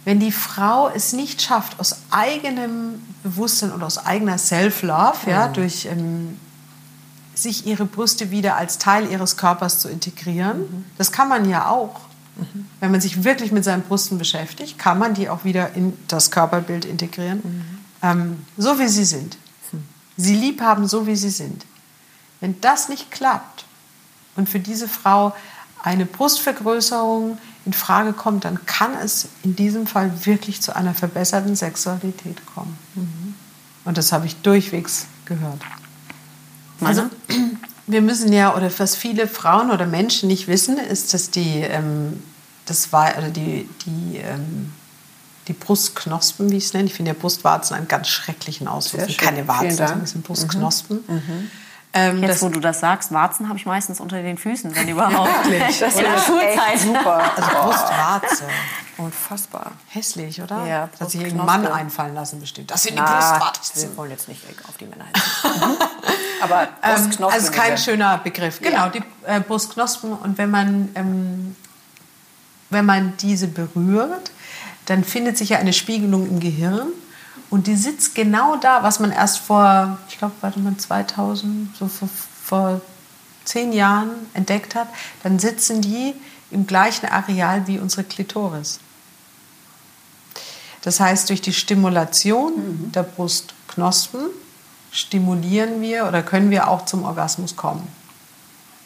[0.05, 5.53] wenn die Frau es nicht schafft, aus eigenem Bewusstsein und aus eigener Self-Love, ja, mhm.
[5.53, 6.37] durch ähm,
[7.35, 10.85] sich ihre Brüste wieder als Teil ihres Körpers zu integrieren, mhm.
[10.97, 11.99] das kann man ja auch.
[12.37, 12.67] Mhm.
[12.79, 16.31] Wenn man sich wirklich mit seinen Brüsten beschäftigt, kann man die auch wieder in das
[16.31, 17.63] Körperbild integrieren, mhm.
[18.01, 19.37] ähm, so wie sie sind.
[19.71, 19.83] Mhm.
[20.15, 21.65] Sie lieb haben, so wie sie sind.
[22.41, 23.65] Wenn das nicht klappt
[24.35, 25.33] und für diese Frau
[25.83, 31.55] eine Brustvergrößerung in Frage kommt, dann kann es in diesem Fall wirklich zu einer verbesserten
[31.55, 32.77] Sexualität kommen.
[32.95, 33.35] Mhm.
[33.85, 35.61] Und das habe ich durchwegs gehört.
[36.81, 37.03] Also,
[37.87, 42.21] wir müssen ja, oder was viele Frauen oder Menschen nicht wissen, ist, dass die, ähm,
[42.65, 44.73] das war, oder die, die, ähm,
[45.47, 49.07] die Brustknospen, wie ich es nenne, ich finde ja Brustwarzen einen ganz schrecklichen Ausdruck.
[49.17, 51.03] Keine Warzen, sondern sind Brustknospen.
[51.07, 51.15] Mhm.
[51.15, 51.51] Mhm.
[51.93, 55.49] Ähm, Jetzt, wo du das sagst, Warzen habe ich meistens unter den Füßen, wenn überhaupt.
[55.49, 55.79] Wirklich?
[55.79, 56.79] Das ist in der Schulzeit.
[56.79, 57.31] Super.
[57.35, 58.47] Also Brustwarze.
[58.97, 59.71] Unfassbar.
[59.89, 60.65] Hässlich, oder?
[60.65, 62.71] Ja, das hat sich irgendein Mann einfallen lassen bestimmt.
[62.71, 63.89] Das sind die Brustwarzen.
[63.89, 65.13] Wir wollen jetzt nicht auf die Männer hin.
[66.41, 67.39] Aber ähm, Brustknospen.
[67.39, 68.59] also kein schöner Begriff.
[68.61, 68.89] Genau, ja.
[68.89, 70.13] die äh, Brustknospen.
[70.13, 71.55] Und wenn man, ähm,
[72.69, 74.31] wenn man diese berührt,
[74.85, 76.87] dann findet sich ja eine Spiegelung im Gehirn.
[77.51, 81.87] Und die sitzt genau da, was man erst vor, ich glaube, warte mal, 2000, so
[81.87, 82.09] vor,
[82.43, 82.81] vor
[83.43, 84.87] zehn Jahren entdeckt hat.
[85.21, 86.15] Dann sitzen die
[86.49, 88.79] im gleichen Areal wie unsere Klitoris.
[90.81, 92.91] Das heißt, durch die Stimulation mhm.
[92.93, 94.21] der Brustknospen
[94.91, 97.87] stimulieren wir oder können wir auch zum Orgasmus kommen.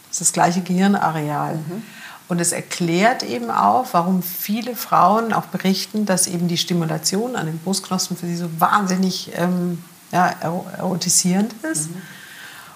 [0.10, 1.58] Das ist das gleiche Gehirnareal.
[1.58, 1.84] Mhm.
[2.28, 7.46] Und es erklärt eben auch, warum viele Frauen auch berichten, dass eben die Stimulation an
[7.46, 10.30] den Brustknospen für sie so wahnsinnig ähm, ja,
[10.78, 11.92] erotisierend ist.
[11.92, 12.02] Mhm.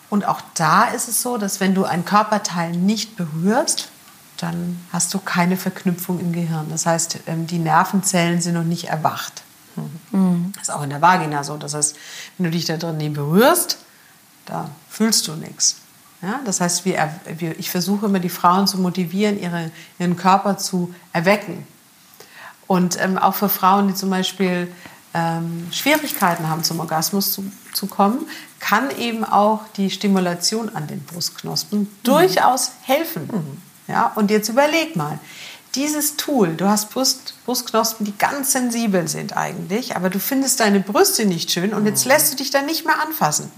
[0.10, 3.90] Und auch da ist es so, dass wenn du ein Körperteil nicht berührst,
[4.38, 6.68] dann hast du keine Verknüpfung im Gehirn.
[6.70, 9.44] Das heißt, ähm, die Nervenzellen sind noch nicht erwacht.
[10.12, 10.52] Mhm.
[10.54, 11.58] Das ist auch in der Vagina so.
[11.58, 11.96] Das heißt,
[12.38, 13.78] wenn du dich da drin nie berührst,
[14.46, 15.78] da fühlst du nichts.
[16.22, 20.58] Ja, das heißt, wir, wir, ich versuche immer die Frauen zu motivieren, ihre, ihren Körper
[20.58, 21.66] zu erwecken.
[22.68, 24.72] Und ähm, auch für Frauen, die zum Beispiel
[25.14, 28.28] ähm, Schwierigkeiten haben, zum Orgasmus zu, zu, kommen,
[28.60, 31.88] kann eben auch die Stimulation an den Brustknospen mhm.
[32.04, 33.30] durchaus helfen.
[33.32, 33.62] Mhm.
[33.88, 35.20] Ja, und jetzt überleg mal,
[35.76, 40.80] dieses Tool, du hast Brust, Brustknospen, die ganz sensibel sind eigentlich, aber du findest deine
[40.80, 43.52] Brüste nicht schön und jetzt lässt du dich dann nicht mehr anfassen.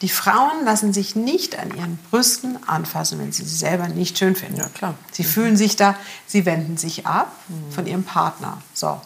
[0.00, 4.36] Die Frauen lassen sich nicht an ihren Brüsten anfassen, wenn sie sie selber nicht schön
[4.36, 4.58] finden.
[4.58, 4.94] Ja, klar.
[5.10, 5.96] Sie fühlen sich da,
[6.26, 7.32] sie wenden sich ab
[7.70, 8.58] von ihrem Partner.
[8.74, 9.00] So.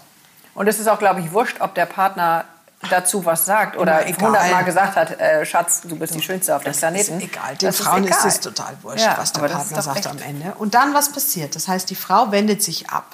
[0.54, 2.44] Und es ist auch, glaube ich, wurscht, ob der Partner
[2.90, 6.72] dazu was sagt oder hundertmal gesagt hat, äh, Schatz, du bist die Schönste auf dem
[6.72, 7.18] Planeten.
[7.18, 7.56] Ist egal.
[7.56, 10.06] Den das Frauen ist, ist, es total wurscht, ja, was der Partner sagt echt.
[10.08, 10.54] am Ende.
[10.58, 11.54] Und dann was passiert?
[11.54, 13.06] Das heißt, die Frau wendet sich ab.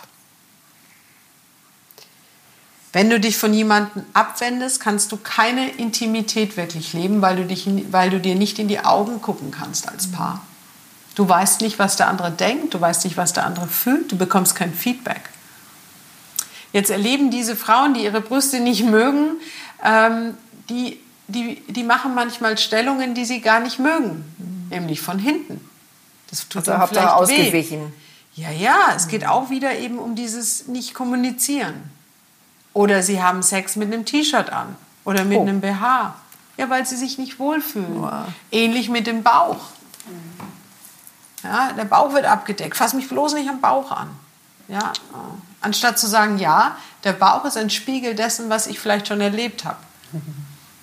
[2.98, 7.68] Wenn du dich von jemandem abwendest, kannst du keine Intimität wirklich leben, weil du, dich,
[7.92, 10.42] weil du dir nicht in die Augen gucken kannst als Paar.
[11.14, 14.16] Du weißt nicht, was der andere denkt, du weißt nicht, was der andere fühlt, du
[14.18, 15.20] bekommst kein Feedback.
[16.72, 19.36] Jetzt erleben diese Frauen, die ihre Brüste nicht mögen,
[19.84, 20.34] ähm,
[20.68, 24.70] die, die, die machen manchmal Stellungen, die sie gar nicht mögen, mhm.
[24.70, 25.60] nämlich von hinten.
[26.30, 27.92] Das tut also vielleicht ausgewichen.
[28.34, 28.42] Weh.
[28.42, 31.96] Ja, ja, es geht auch wieder eben um dieses Nicht-Kommunizieren.
[32.72, 35.42] Oder sie haben Sex mit einem T-Shirt an oder mit oh.
[35.42, 36.14] einem BH.
[36.56, 38.02] Ja, weil sie sich nicht wohlfühlen.
[38.02, 38.24] Wow.
[38.50, 39.58] Ähnlich mit dem Bauch.
[41.42, 42.76] Ja, der Bauch wird abgedeckt.
[42.76, 44.10] Fass mich bloß nicht am Bauch an.
[44.66, 44.92] Ja,
[45.60, 49.64] anstatt zu sagen, ja, der Bauch ist ein Spiegel dessen, was ich vielleicht schon erlebt
[49.64, 49.78] habe.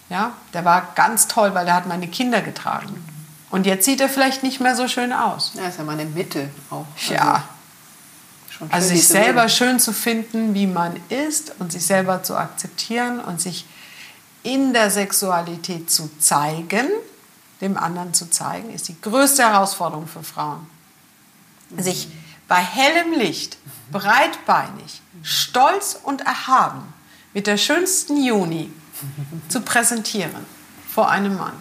[0.07, 3.03] Ja, der war ganz toll, weil er hat meine Kinder getragen.
[3.49, 5.53] Und jetzt sieht er vielleicht nicht mehr so schön aus.
[5.55, 6.85] Ja, ist ja meine Mitte auch.
[6.95, 7.43] Also ja.
[8.69, 13.41] Also sich selber schön zu finden, wie man ist und sich selber zu akzeptieren und
[13.41, 13.65] sich
[14.43, 16.87] in der Sexualität zu zeigen,
[17.61, 20.67] dem anderen zu zeigen, ist die größte Herausforderung für Frauen.
[21.77, 22.07] Sich
[22.47, 23.57] bei hellem Licht,
[23.91, 26.93] breitbeinig, stolz und erhaben
[27.33, 28.71] mit der schönsten Juni
[29.49, 30.45] zu präsentieren
[30.93, 31.53] vor einem Mann.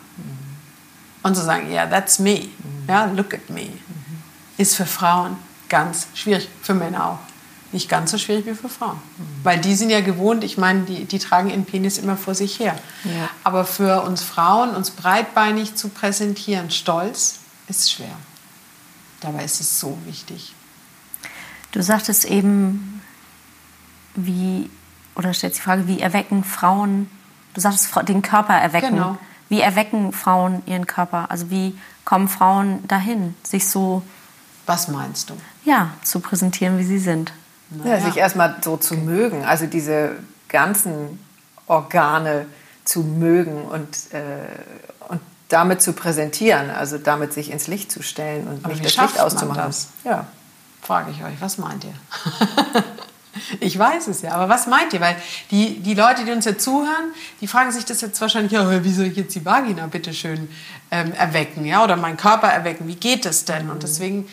[1.23, 2.49] Und zu sagen, ja, yeah, that's me,
[2.87, 3.71] ja, look at me,
[4.59, 5.39] ist für Frauen
[5.69, 7.19] ganz schwierig, für Männer auch.
[7.73, 9.01] Nicht ganz so schwierig wie für Frauen.
[9.43, 12.61] Weil die sind ja gewohnt, ich meine, die, die tragen ihren Penis immer vor sich
[12.61, 12.79] her.
[13.03, 13.29] Ja.
[13.43, 18.15] Aber für uns Frauen, uns breitbeinig zu präsentieren, stolz, ist schwer.
[19.21, 20.55] Dabei ist es so wichtig.
[21.73, 23.03] Du sagtest eben,
[24.15, 24.71] wie,
[25.17, 27.11] oder stellst die Frage, wie erwecken Frauen,
[27.55, 28.91] du sagtest den Körper erwecken.
[28.91, 29.19] Genau.
[29.49, 31.31] Wie erwecken Frauen ihren Körper?
[31.31, 34.03] Also wie kommen Frauen dahin, sich so.
[34.67, 35.35] Was meinst du?
[35.65, 37.33] Ja, zu präsentieren, wie sie sind.
[37.85, 40.13] Ja, sich erstmal so zu mögen, also diese
[40.49, 41.19] ganzen
[41.67, 42.47] Organe
[42.85, 44.45] zu mögen und, äh,
[45.09, 48.97] und damit zu präsentieren, also damit sich ins Licht zu stellen und Aber nicht das
[48.97, 49.63] Licht auszumachen.
[49.63, 49.89] Das?
[50.05, 50.27] Ja
[50.85, 51.95] frage ich euch, was meint ihr?
[53.61, 55.01] ich weiß es ja, aber was meint ihr?
[55.01, 55.17] Weil
[55.51, 58.93] die, die Leute, die uns jetzt zuhören, die fragen sich das jetzt wahrscheinlich, ja, wie
[58.93, 60.49] soll ich jetzt die Vagina bitte schön
[60.91, 62.87] ähm, erwecken, ja, oder meinen Körper erwecken?
[62.87, 63.71] Wie geht es denn?
[63.71, 64.29] Und deswegen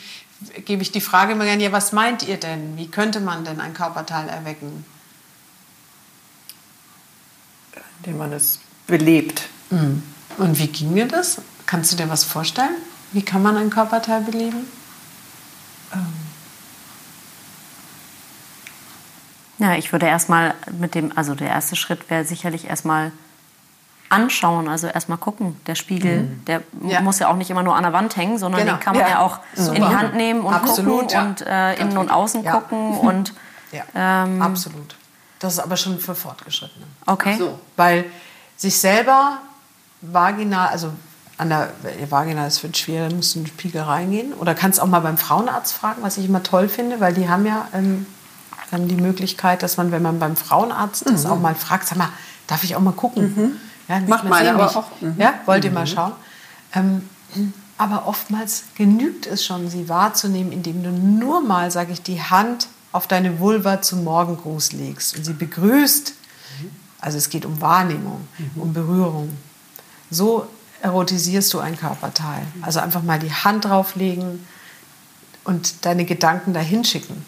[0.66, 2.78] gebe ich die Frage immer gerne, ja, was meint ihr denn?
[2.78, 4.86] Wie könnte man denn ein Körperteil erwecken?
[7.98, 9.50] Indem man es belebt.
[9.70, 10.04] Mhm.
[10.38, 11.42] Und wie ging mir das?
[11.66, 12.76] Kannst du dir was vorstellen?
[13.12, 14.68] Wie kann man ein Körperteil beleben?
[15.94, 16.32] Ähm
[19.62, 23.12] Ja, ich würde erstmal mit dem, also der erste Schritt wäre sicherlich erstmal
[24.12, 25.60] anschauen, also erstmal gucken.
[25.68, 26.46] Der Spiegel, mhm.
[26.46, 27.02] der ja.
[27.02, 28.74] muss ja auch nicht immer nur an der Wand hängen, sondern genau.
[28.74, 29.76] den kann man ja, ja auch Super.
[29.76, 33.34] in die Hand nehmen und Absolut, gucken und äh, innen und außen gucken und
[33.96, 34.96] ähm, Absolut.
[35.40, 36.86] Das ist aber schon für Fortgeschrittene.
[37.06, 37.36] Okay.
[37.40, 37.60] So.
[37.78, 38.06] Weil
[38.58, 39.40] sich selber
[40.02, 40.92] vaginal, also
[41.38, 41.70] an der
[42.10, 44.34] Vagina ist wird schwer, da musst du in den Spiegel reingehen.
[44.34, 47.46] Oder kannst auch mal beim Frauenarzt fragen, was ich immer toll finde, weil die haben
[47.48, 48.06] ja ähm,
[48.70, 51.16] dann die Möglichkeit, dass man, wenn man beim Frauenarzt mhm.
[51.16, 52.10] ist, auch mal fragt, sag mal,
[52.46, 53.34] darf ich auch mal gucken?
[53.36, 53.52] Mhm.
[53.88, 55.02] Ja, Macht mal aber auch.
[55.02, 55.16] Mhm.
[55.18, 55.88] Ja, wollt ihr mal mhm.
[55.88, 56.14] schauen?
[56.74, 57.10] Ähm,
[57.78, 62.68] aber oftmals genügt es schon, sie wahrzunehmen, indem du nur mal, sage ich, die Hand
[62.92, 66.14] auf deine Vulva zum Morgengruß legst und sie begrüßt.
[67.00, 68.62] Also es geht um Wahrnehmung, mhm.
[68.62, 69.36] um Berührung.
[70.12, 70.48] So
[70.82, 72.46] erotisierst du ein Körperteil.
[72.62, 74.46] Also einfach mal die Hand drauflegen
[75.44, 77.26] und deine Gedanken dahin schicken.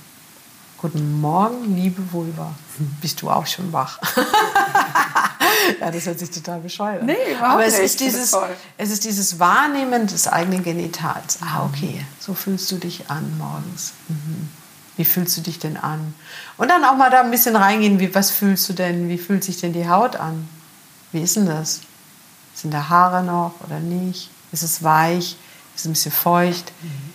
[0.78, 2.54] Guten Morgen, liebe Vulva.
[3.02, 4.00] Bist du auch schon wach?
[5.80, 7.08] ja, das hört sich total bescheuert an.
[7.08, 7.86] Nee, überhaupt Aber es nicht.
[7.86, 8.36] ist, dieses,
[8.78, 11.40] es ist dieses Wahrnehmen des eigenen Genitals.
[11.42, 13.94] Ah, okay, so fühlst du dich an morgens.
[14.08, 14.50] Mhm.
[14.96, 16.14] Wie fühlst du dich denn an?
[16.58, 19.10] Und dann auch mal da ein bisschen reingehen, wie, was fühlst du denn?
[19.10, 20.48] Wie fühlt sich denn die Haut an?
[21.12, 21.82] Wie ist denn das?
[22.54, 24.30] Sind da Haare noch oder nicht?
[24.52, 25.36] Ist es weich?
[25.76, 26.72] Ist es ein bisschen feucht?
[26.82, 27.14] Mhm.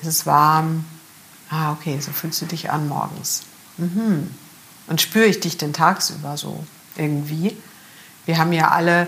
[0.00, 0.84] Ist es warm?
[1.50, 3.42] Ah, okay, so fühlst du dich an morgens.
[3.76, 4.34] Mhm.
[4.88, 6.64] Und spüre ich dich denn tagsüber so
[6.98, 7.56] irgendwie?
[8.26, 9.06] Wir haben ja alle,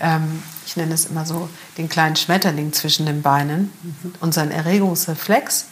[0.00, 4.14] ähm, ich nenne es immer so, den kleinen Schmetterling zwischen den Beinen, mhm.
[4.20, 5.66] unseren Erregungsreflex,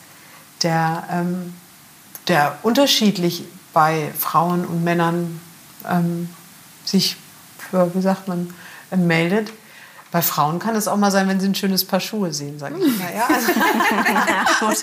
[0.63, 1.55] der, ähm,
[2.29, 5.41] der unterschiedlich bei Frauen und Männern
[5.89, 6.31] ähm,
[6.85, 7.17] sich
[7.59, 8.55] für, wie sagt man,
[8.91, 9.53] äh, meldet.
[10.13, 12.77] Bei Frauen kann es auch mal sein, wenn sie ein schönes Paar Schuhe sehen, sage
[12.79, 13.13] ich mal.
[13.15, 14.83] Ja, also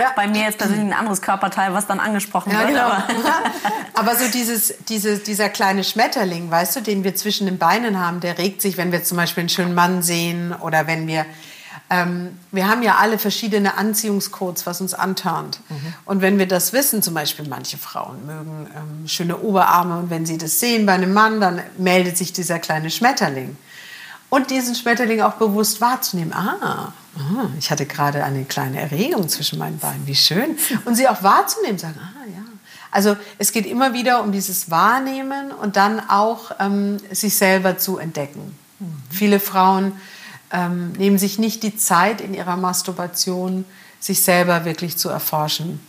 [0.00, 2.68] ja, Bei mir jetzt persönlich ein anderes Körperteil, was dann angesprochen ja, wird.
[2.70, 2.86] Genau.
[2.86, 3.04] Aber,
[3.94, 8.20] aber so dieses, diese, dieser kleine Schmetterling, weißt du, den wir zwischen den Beinen haben,
[8.20, 11.26] der regt sich, wenn wir zum Beispiel einen schönen Mann sehen oder wenn wir
[11.90, 15.60] ähm, wir haben ja alle verschiedene Anziehungscodes, was uns antörnt.
[15.68, 15.94] Mhm.
[16.06, 20.24] Und wenn wir das wissen, zum Beispiel manche Frauen mögen ähm, schöne Oberarme und wenn
[20.24, 23.56] sie das sehen bei einem Mann, dann meldet sich dieser kleine Schmetterling.
[24.30, 26.32] Und diesen Schmetterling auch bewusst wahrzunehmen.
[26.32, 26.92] Ah, ah
[27.58, 30.56] ich hatte gerade eine kleine Erregung zwischen meinen Beinen, wie schön.
[30.84, 32.42] Und sie auch wahrzunehmen, sagen, ah ja.
[32.90, 37.98] Also es geht immer wieder um dieses Wahrnehmen und dann auch ähm, sich selber zu
[37.98, 38.56] entdecken.
[38.78, 38.96] Mhm.
[39.10, 39.92] Viele Frauen
[40.52, 43.64] ähm, nehmen sich nicht die Zeit in ihrer Masturbation,
[43.98, 45.80] sich selber wirklich zu erforschen.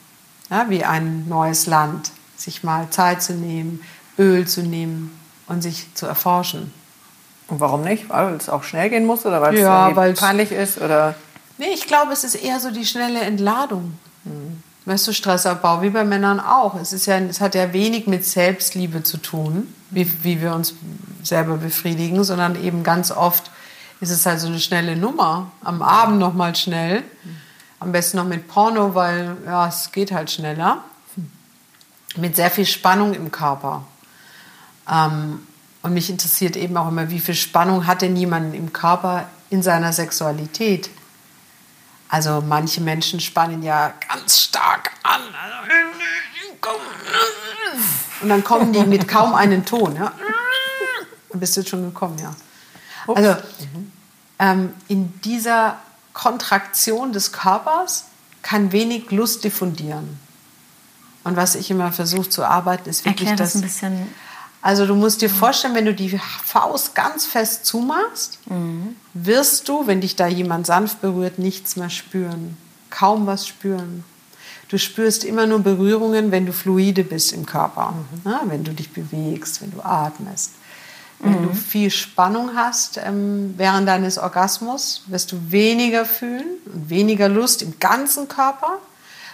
[0.49, 3.81] Ja, wie ein neues Land, sich mal Zeit zu nehmen,
[4.17, 5.17] Öl zu nehmen
[5.47, 6.71] und sich zu erforschen.
[7.47, 8.09] Und warum nicht?
[8.09, 10.81] Weil es auch schnell gehen muss oder weil ja, es peinlich ist?
[10.81, 11.15] Oder?
[11.57, 13.97] Nee, ich glaube, es ist eher so die schnelle Entladung.
[14.23, 14.63] Mhm.
[14.85, 16.75] Weißt du, Stressabbau, wie bei Männern auch.
[16.75, 20.75] Es, ist ja, es hat ja wenig mit Selbstliebe zu tun, wie, wie wir uns
[21.23, 23.49] selber befriedigen, sondern eben ganz oft
[23.99, 25.51] ist es halt so eine schnelle Nummer.
[25.63, 27.03] Am Abend noch mal schnell.
[27.79, 30.83] Am besten noch mit Porno, weil ja, es geht halt schneller.
[32.15, 33.83] Mit sehr viel Spannung im Körper.
[34.89, 35.39] Ähm,
[35.85, 39.61] und mich interessiert eben auch immer, wie viel Spannung hat denn jemand im Körper in
[39.61, 40.89] seiner Sexualität?
[42.09, 45.21] Also manche Menschen spannen ja ganz stark an.
[48.19, 49.95] Und dann kommen die mit kaum einem Ton.
[49.95, 50.11] Ja?
[51.29, 52.35] Dann bist du jetzt schon gekommen, ja.
[53.05, 53.91] Also mhm.
[54.39, 55.77] ähm, in dieser
[56.13, 58.05] Kontraktion des Körpers
[58.41, 60.17] kann wenig Lust diffundieren.
[61.23, 63.53] Und was ich immer versuche zu arbeiten, ist wirklich Erklär das.
[63.53, 64.24] das ein bisschen.
[64.65, 68.95] Also du musst dir vorstellen, wenn du die Faust ganz fest zumachst, mhm.
[69.13, 72.57] wirst du, wenn dich da jemand sanft berührt, nichts mehr spüren.
[72.89, 74.03] Kaum was spüren.
[74.69, 77.93] Du spürst immer nur Berührungen, wenn du fluide bist im Körper.
[78.23, 78.31] Mhm.
[78.31, 80.53] Ja, wenn du dich bewegst, wenn du atmest.
[81.19, 81.49] Wenn mhm.
[81.49, 87.61] du viel Spannung hast ähm, während deines Orgasmus, wirst du weniger fühlen und weniger Lust
[87.61, 88.79] im ganzen Körper,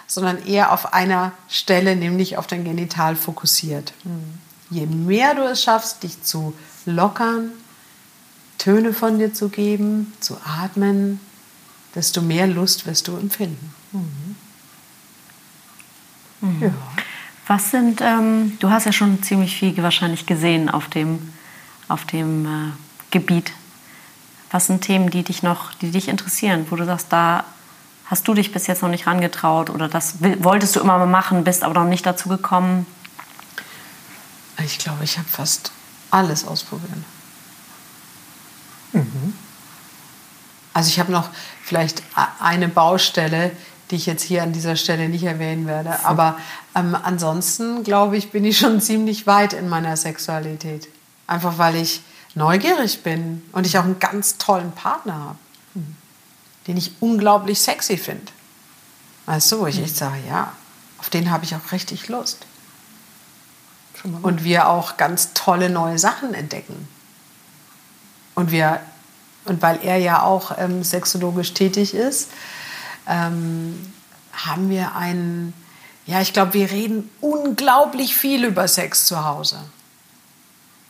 [0.08, 3.94] sondern eher auf einer Stelle, nämlich auf dein Genital fokussiert.
[4.04, 4.41] Mhm.
[4.72, 6.54] Je mehr du es schaffst, dich zu
[6.86, 7.52] lockern,
[8.58, 11.20] Töne von dir zu geben, zu atmen,
[11.94, 13.74] desto mehr Lust wirst du empfinden.
[13.92, 14.36] Mhm.
[16.42, 16.62] Mhm.
[16.62, 16.74] Ja.
[17.48, 21.34] Was sind, ähm, du hast ja schon ziemlich viel wahrscheinlich gesehen auf dem
[21.90, 22.72] auf dem äh,
[23.12, 23.52] Gebiet?
[24.52, 27.44] Was sind Themen, die dich noch, die dich interessieren, wo du sagst, da
[28.06, 31.44] hast du dich bis jetzt noch nicht rangetraut oder das wolltest du immer mal machen,
[31.44, 32.86] bist aber noch nicht dazu gekommen?
[34.66, 35.72] Ich glaube, ich habe fast
[36.10, 36.92] alles ausprobiert.
[38.94, 39.34] Mhm.
[40.74, 41.30] Also ich habe noch
[41.64, 42.02] vielleicht
[42.40, 43.52] eine Baustelle,
[43.90, 46.06] die ich jetzt hier an dieser Stelle nicht erwähnen werde.
[46.06, 46.38] Aber
[46.76, 50.88] ähm, ansonsten, glaube ich, bin ich schon ziemlich weit in meiner Sexualität.
[51.28, 52.02] Einfach weil ich
[52.36, 55.38] neugierig bin und ich auch einen ganz tollen Partner habe,
[56.68, 58.32] den ich unglaublich sexy finde.
[59.26, 60.54] Weißt du, wo ich echt sage, ja,
[60.98, 62.46] auf den habe ich auch richtig Lust.
[64.22, 66.88] Und wir auch ganz tolle neue Sachen entdecken.
[68.36, 68.80] Und wir,
[69.46, 72.30] und weil er ja auch ähm, sexologisch tätig ist,
[73.08, 73.94] ähm,
[74.34, 75.54] haben wir einen,
[76.06, 79.60] ja, ich glaube, wir reden unglaublich viel über Sex zu Hause.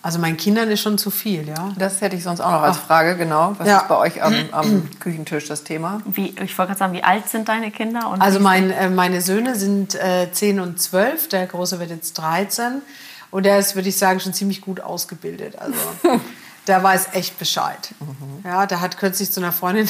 [0.04, 1.72] Also meinen Kindern ist schon zu viel, ja.
[1.78, 3.54] Das hätte ich sonst auch noch als Frage, genau.
[3.60, 3.78] Was ja.
[3.78, 6.02] ist bei euch am, am, Küchentisch das Thema?
[6.06, 8.16] Wie, ich wollte gerade sagen, wie alt sind deine Kinder?
[8.20, 12.82] also mein, äh, meine Söhne sind äh, 10 und 12, der Große wird jetzt 13.
[13.30, 15.58] Und der ist, würde ich sagen, schon ziemlich gut ausgebildet.
[15.60, 15.78] Also
[16.68, 17.94] der weiß echt Bescheid.
[18.00, 18.44] Mhm.
[18.44, 19.88] Ja, der hat kürzlich zu einer Freundin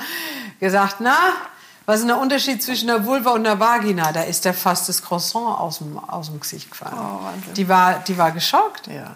[0.60, 1.16] gesagt, na,
[1.86, 4.10] was ist der Unterschied zwischen der Vulva und der Vagina?
[4.12, 6.94] Da ist der fast das Croissant aus dem, aus dem Gesicht gefallen.
[6.96, 8.86] Oh, die, war, die war geschockt.
[8.86, 9.14] Ja.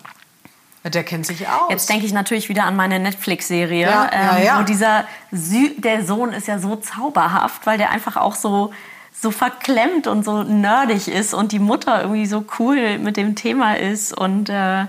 [0.91, 1.71] Der kennt sich aus.
[1.71, 3.87] Jetzt denke ich natürlich wieder an meine Netflix-Serie.
[3.87, 4.63] Ja, ähm, ja, ja.
[4.63, 8.73] Dieser Sü der Sohn ist ja so zauberhaft, weil der einfach auch so,
[9.13, 13.77] so verklemmt und so nerdig ist und die Mutter irgendwie so cool mit dem Thema
[13.77, 14.17] ist.
[14.17, 14.87] Und äh,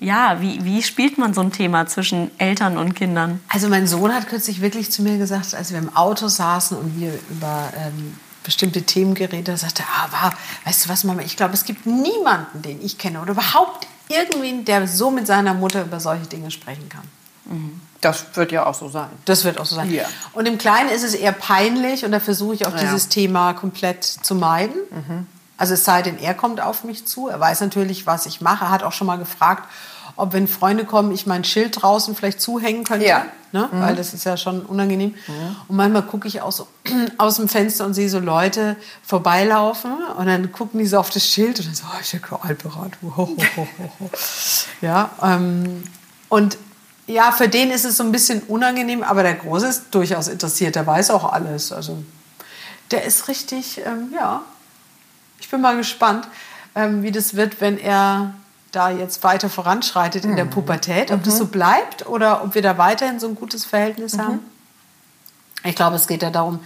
[0.00, 3.40] ja, wie, wie spielt man so ein Thema zwischen Eltern und Kindern?
[3.48, 7.00] Also mein Sohn hat kürzlich wirklich zu mir gesagt, als wir im Auto saßen und
[7.00, 8.14] wir über ähm,
[8.48, 10.30] bestimmte Themen geredet sagte er, ah,
[10.64, 14.64] weißt du was, Mama, ich glaube, es gibt niemanden, den ich kenne oder überhaupt irgendwen,
[14.64, 17.04] der so mit seiner Mutter über solche Dinge sprechen kann.
[17.44, 17.80] Mhm.
[18.00, 19.10] Das wird ja auch so sein.
[19.24, 19.90] Das wird auch so sein.
[19.90, 20.04] Ja.
[20.32, 22.78] Und im Kleinen ist es eher peinlich und da versuche ich auch ja.
[22.78, 24.76] dieses Thema komplett zu meiden.
[24.90, 25.26] Mhm.
[25.56, 27.28] Also es sei denn, er kommt auf mich zu.
[27.28, 28.66] Er weiß natürlich, was ich mache.
[28.66, 29.68] Er hat auch schon mal gefragt,
[30.18, 33.06] ob wenn Freunde kommen, ich mein Schild draußen vielleicht zuhängen könnte.
[33.06, 33.26] Ja.
[33.52, 33.68] Ne?
[33.70, 33.80] Mhm.
[33.80, 35.14] Weil das ist ja schon unangenehm.
[35.26, 35.56] Mhm.
[35.68, 36.66] Und manchmal gucke ich aus,
[37.18, 41.24] aus dem Fenster und sehe so Leute vorbeilaufen und dann gucken die so auf das
[41.24, 42.92] Schild und dann so, oh, ich bin altberat.
[44.82, 45.84] ja, ähm,
[46.28, 46.58] und
[47.06, 50.74] ja, für den ist es so ein bisschen unangenehm, aber der Große ist durchaus interessiert,
[50.74, 51.72] der weiß auch alles.
[51.72, 52.02] Also
[52.90, 54.42] der ist richtig, ähm, ja,
[55.40, 56.28] ich bin mal gespannt,
[56.74, 58.34] ähm, wie das wird, wenn er
[58.72, 60.36] da jetzt weiter voranschreitet in mhm.
[60.36, 61.24] der Pubertät, ob mhm.
[61.24, 64.22] das so bleibt oder ob wir da weiterhin so ein gutes Verhältnis mhm.
[64.22, 64.38] haben.
[65.64, 66.60] Ich glaube, es geht ja darum,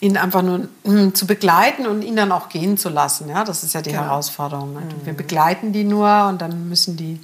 [0.00, 3.28] ihn einfach nur mm, zu begleiten und ihn dann auch gehen zu lassen.
[3.28, 4.04] Ja, das ist ja die ja.
[4.04, 4.74] Herausforderung.
[4.74, 4.82] Ne?
[5.04, 7.20] Wir begleiten die nur und dann müssen die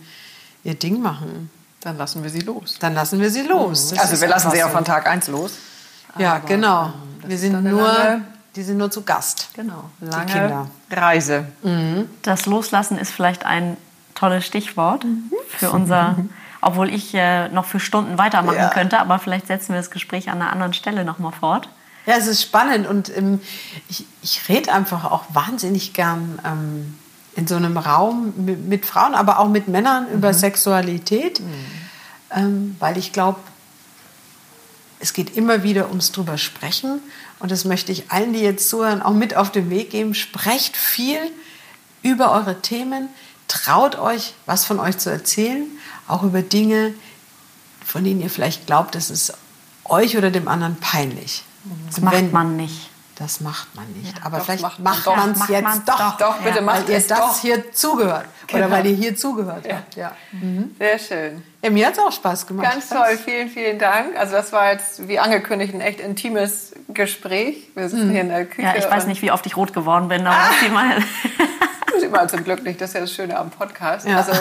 [0.64, 1.51] ihr Ding machen.
[1.81, 2.76] Dann lassen wir sie los.
[2.81, 3.93] Dann lassen wir sie los.
[3.93, 3.99] Mhm.
[3.99, 5.53] Also wir lassen sie ja von Tag 1 los.
[6.18, 6.87] Ja, Aber genau.
[6.87, 6.93] Ähm,
[7.26, 8.20] wir sind nur,
[8.55, 9.49] die sind nur zu Gast.
[9.55, 9.91] Genau.
[10.01, 11.47] Lange Reise.
[11.62, 12.09] Mhm.
[12.22, 13.76] Das Loslassen ist vielleicht ein
[14.19, 15.31] tolles Stichwort mhm.
[15.49, 16.16] für unser,
[16.61, 18.71] obwohl ich äh, noch für Stunden weitermachen ja.
[18.71, 21.69] könnte, aber vielleicht setzen wir das Gespräch an einer anderen Stelle nochmal fort.
[22.07, 23.41] Ja, es ist spannend und ähm,
[23.89, 26.99] ich, ich rede einfach auch wahnsinnig gern ähm,
[27.37, 30.14] in so einem Raum mit, mit, Frauen, aber auch mit Männern mhm.
[30.14, 31.47] über Sexualität, mhm.
[32.35, 33.39] ähm, weil ich glaube,
[35.01, 37.01] es geht immer wieder ums drüber sprechen
[37.39, 40.14] und das möchte ich allen, die jetzt zuhören, auch mit auf den Weg geben.
[40.14, 41.21] Sprecht viel
[42.03, 43.09] über eure Themen
[43.49, 45.66] traut euch, was von euch zu erzählen,
[46.07, 46.94] auch über Dinge,
[47.84, 49.32] von denen ihr vielleicht glaubt, es ist
[49.84, 51.44] euch oder dem anderen peinlich.
[51.86, 52.88] Das macht man nicht.
[53.19, 54.16] Das macht man nicht.
[54.16, 55.99] Ja, Aber vielleicht macht, man es jetzt doch.
[55.99, 56.62] Doch, doch bitte ja.
[56.62, 57.41] macht weil ihr das doch.
[57.41, 58.27] hier zugehört.
[58.47, 58.66] Genau.
[58.66, 59.77] Oder weil ihr hier zugehört ja.
[59.77, 59.97] habt.
[59.97, 60.12] Ja.
[60.31, 60.77] Mhm.
[60.79, 61.43] Sehr schön.
[61.62, 62.71] Ja, mir hat es auch Spaß gemacht.
[62.71, 63.19] Ganz toll.
[63.23, 64.16] Vielen, vielen Dank.
[64.16, 67.71] Also das war jetzt, wie angekündigt, ein echt intimes Gespräch.
[67.75, 68.12] Wir sitzen mhm.
[68.12, 68.62] hier in der Küche.
[68.62, 70.69] Ja, ich weiß nicht, wie oft ich rot geworden bin, aber ah.
[70.73, 71.03] mal
[72.01, 72.81] sieht man zum Glück nicht.
[72.81, 74.07] Das ist ja das Schöne am Podcast.
[74.07, 74.19] Ja.
[74.19, 74.33] Also,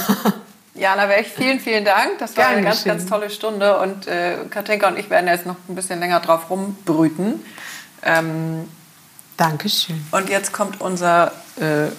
[0.76, 2.20] Jana Welch, vielen, vielen Dank.
[2.20, 2.98] Das war Gern eine ganz, geschehen.
[3.00, 3.80] ganz tolle Stunde.
[3.80, 7.44] Und äh, Katinka und ich werden jetzt noch ein bisschen länger drauf rumbrüten.
[8.04, 8.70] Ähm,
[9.38, 10.04] Dankeschön.
[10.12, 11.90] Und jetzt kommt unser äh,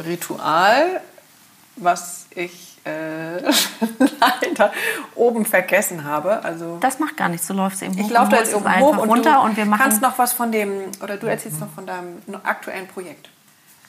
[0.00, 1.00] Ritual,
[1.76, 4.72] was ich äh, leider
[5.14, 6.42] oben vergessen habe.
[6.44, 7.46] Also das macht gar nichts.
[7.46, 8.06] Du läufst eben hoch.
[8.06, 9.82] Ich laufe da jetzt oben hoch und runter und wir machen.
[9.82, 13.28] Kannst noch was von dem oder du erzählst noch von deinem aktuellen Projekt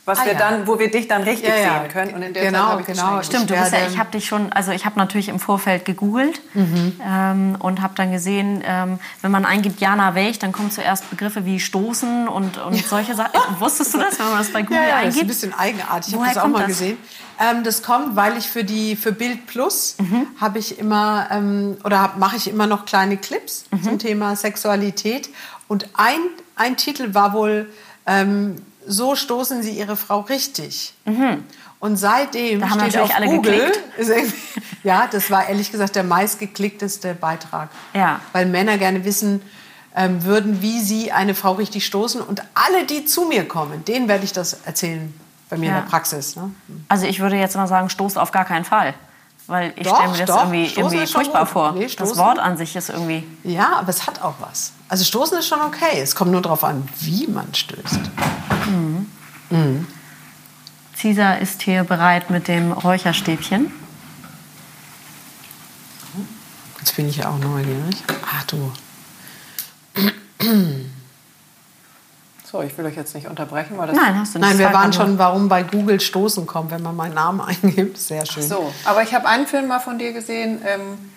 [0.06, 0.40] was ah, wir ja.
[0.40, 1.82] dann, wo wir dich dann richtig ja, ja.
[1.82, 2.14] sehen können.
[2.14, 3.22] Und in der genau, Zeit genau.
[3.22, 6.42] Stimmt, du bist ja, ich habe dich schon, also ich habe natürlich im Vorfeld gegoogelt
[6.54, 7.00] mhm.
[7.06, 11.46] ähm, und habe dann gesehen, ähm, wenn man eingibt Jana Welch, dann kommen zuerst Begriffe
[11.46, 13.32] wie Stoßen und, und solche Sachen.
[13.60, 15.08] Wusstest du das, wenn man das bei Google ja, eingibt?
[15.08, 16.14] Das ist ein bisschen eigenartig.
[16.14, 16.68] Ich habe das auch mal das?
[16.68, 16.98] gesehen.
[17.40, 20.28] Ähm, das kommt, weil ich für die für Bild Plus mhm.
[20.42, 23.84] habe ich immer ähm, oder mache ich immer noch kleine Clips mhm.
[23.84, 25.30] zum Thema Sexualität
[25.68, 26.20] und ein
[26.60, 27.72] ein Titel war wohl
[28.06, 30.94] ähm, so stoßen sie ihre Frau richtig.
[31.06, 31.44] Mhm.
[31.80, 33.72] Und seitdem da haben steht auf alle Google,
[34.84, 37.70] ja, das war ehrlich gesagt der meistgeklickteste Beitrag.
[37.94, 38.20] Ja.
[38.34, 39.42] Weil Männer gerne wissen
[39.96, 42.22] ähm, würden, wie sie eine Frau richtig stoßen.
[42.22, 45.14] Und alle, die zu mir kommen, denen werde ich das erzählen
[45.50, 45.78] bei mir ja.
[45.78, 46.36] in der Praxis.
[46.36, 46.52] Ne?
[46.90, 48.94] Also ich würde jetzt mal sagen, stoß auf gar keinen Fall.
[49.48, 50.44] Weil ich stelle mir das doch.
[50.44, 51.50] irgendwie, irgendwie furchtbar gut.
[51.50, 51.72] vor.
[51.72, 53.24] Nee, das Wort an sich ist irgendwie.
[53.44, 54.74] Ja, aber es hat auch was.
[54.90, 56.00] Also stoßen ist schon okay.
[56.00, 58.00] Es kommt nur darauf an, wie man stößt.
[58.68, 59.08] Mhm.
[59.50, 59.88] Mhm.
[61.00, 63.72] Caesar ist hier bereit mit dem Räucherstäbchen.
[66.80, 68.04] Jetzt bin ich ja auch neugierig.
[68.26, 68.72] Ach du.
[72.44, 74.50] So, ich will euch jetzt nicht unterbrechen, weil das Nein, hast du nicht.
[74.50, 77.98] Nein, wir waren schon, warum bei Google Stoßen kommt, wenn man meinen Namen eingibt.
[77.98, 78.44] Sehr schön.
[78.46, 81.12] Ach so, aber ich habe einen Film mal von dir gesehen, ähm,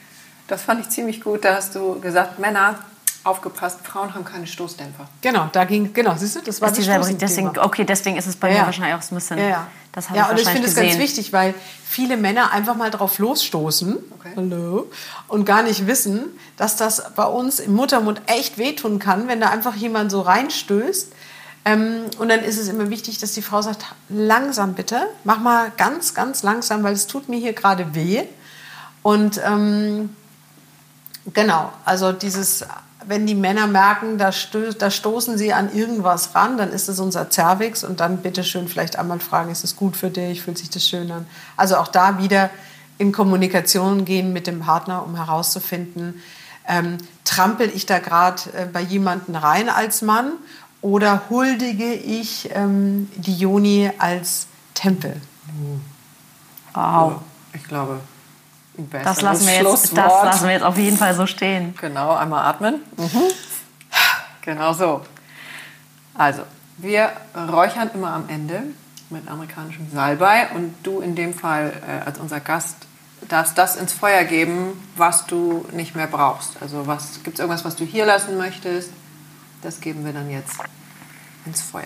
[0.47, 1.45] das fand ich ziemlich gut.
[1.45, 2.74] Da hast du gesagt, Männer
[3.25, 5.09] aufgepasst, Frauen haben keine Stoßdämpfer.
[5.20, 8.37] Genau, da ging, genau, siehst du, das war das das deswegen, Okay, deswegen ist es
[8.37, 8.61] bei ja.
[8.61, 9.39] mir wahrscheinlich auch so ein bisschen.
[9.39, 9.66] Ja, ja.
[9.93, 11.55] Das ja, ich und ich finde es ganz wichtig, weil
[11.85, 14.33] viele Männer einfach mal drauf losstoßen okay.
[14.37, 14.91] Hallo,
[15.29, 16.25] und gar nicht wissen,
[16.57, 21.12] dass das bei uns im Muttermund echt wehtun kann, wenn da einfach jemand so reinstößt.
[21.64, 25.70] Ähm, und dann ist es immer wichtig, dass die Frau sagt, langsam bitte, mach mal
[25.77, 28.25] ganz, ganz langsam, weil es tut mir hier gerade weh.
[29.03, 30.16] Und ähm,
[31.33, 32.64] genau, also dieses
[33.07, 37.00] wenn die Männer merken, da, stöß, da, stoßen sie an irgendwas ran, dann ist es
[37.00, 40.59] unser Zervix und dann bitte schön vielleicht einmal fragen, ist es gut für dich, fühlt
[40.59, 41.26] sich das schön an?
[41.57, 42.50] Also auch da wieder
[42.98, 46.22] in Kommunikation gehen mit dem Partner, um herauszufinden,
[46.68, 50.32] ähm, trampel ich da gerade äh, bei jemandem rein als Mann
[50.80, 55.20] oder huldige ich ähm, die Joni als Tempel?
[56.74, 57.20] Wow.
[57.55, 58.00] Ich glaube,
[58.75, 61.75] das lassen, wir jetzt, das lassen wir jetzt auf jeden Fall so stehen.
[61.81, 62.83] Genau, einmal atmen.
[62.97, 63.23] Mhm.
[64.43, 65.03] Genau so.
[66.14, 66.43] Also,
[66.79, 68.62] wir räuchern immer am Ende
[69.11, 72.77] mit amerikanischem Salbei und du in dem Fall äh, als unser Gast
[73.29, 76.61] darfst das ins Feuer geben, was du nicht mehr brauchst.
[76.61, 78.91] Also was gibt es irgendwas, was du hier lassen möchtest?
[79.62, 80.57] Das geben wir dann jetzt
[81.47, 81.85] ins Feuer.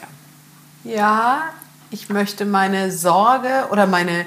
[0.84, 1.42] Ja,
[1.90, 4.24] ich möchte meine Sorge oder meine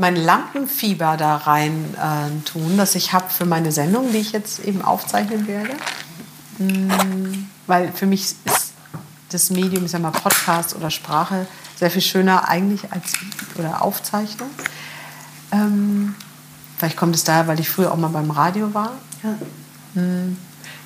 [0.00, 4.60] mein Lampenfieber da rein äh, tun, das ich habe für meine Sendung, die ich jetzt
[4.60, 5.70] eben aufzeichnen werde.
[6.58, 7.48] Mhm.
[7.66, 8.72] Weil für mich ist
[9.28, 11.46] das Medium, ich sag mal Podcast oder Sprache,
[11.76, 13.12] sehr viel schöner eigentlich als
[13.56, 14.48] oder Aufzeichnung.
[15.52, 16.14] Ähm,
[16.78, 18.92] vielleicht kommt es daher, weil ich früher auch mal beim Radio war.
[19.22, 20.00] Ja.
[20.00, 20.38] Mhm.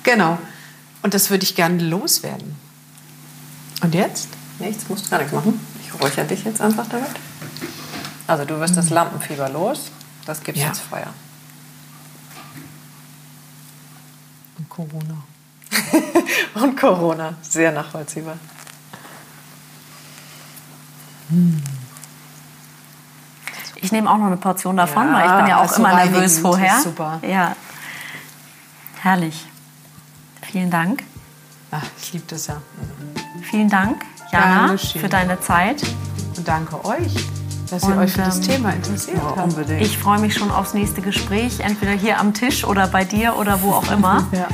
[0.03, 0.37] Genau.
[1.03, 2.55] Und das würde ich gerne loswerden.
[3.81, 4.27] Und jetzt?
[4.59, 5.59] Nichts, musst du gar nichts machen.
[5.81, 7.09] Ich räuchere dich jetzt einfach damit.
[8.27, 8.95] Also du wirst das mhm.
[8.95, 9.91] Lampenfieber los.
[10.25, 10.67] Das gibt ja.
[10.67, 11.13] ins Feuer.
[14.57, 15.17] Und Corona.
[16.55, 17.35] Und Corona.
[17.41, 18.37] Sehr nachvollziehbar.
[23.75, 25.95] Ich nehme auch noch eine Portion davon, ja, weil ich bin ja auch also immer
[25.95, 26.79] nervös vorher.
[26.79, 27.19] Super.
[27.27, 27.55] Ja.
[29.01, 29.45] Herrlich.
[30.41, 31.03] Vielen Dank.
[31.71, 32.61] Ach, ich liebe das ja.
[33.43, 35.83] Vielen Dank, Jana, für deine Zeit.
[36.35, 37.13] Und danke euch
[37.69, 39.81] dass ihr und, euch für das ähm, Thema interessiert ja, Unbedingt.
[39.81, 43.61] Ich freue mich schon aufs nächste Gespräch, entweder hier am Tisch oder bei dir oder
[43.61, 44.27] wo auch immer.
[44.31, 44.47] ja.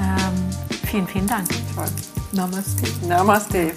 [0.00, 1.46] ähm, vielen, vielen Dank.
[2.32, 3.06] Namaste.
[3.06, 3.72] Namaste.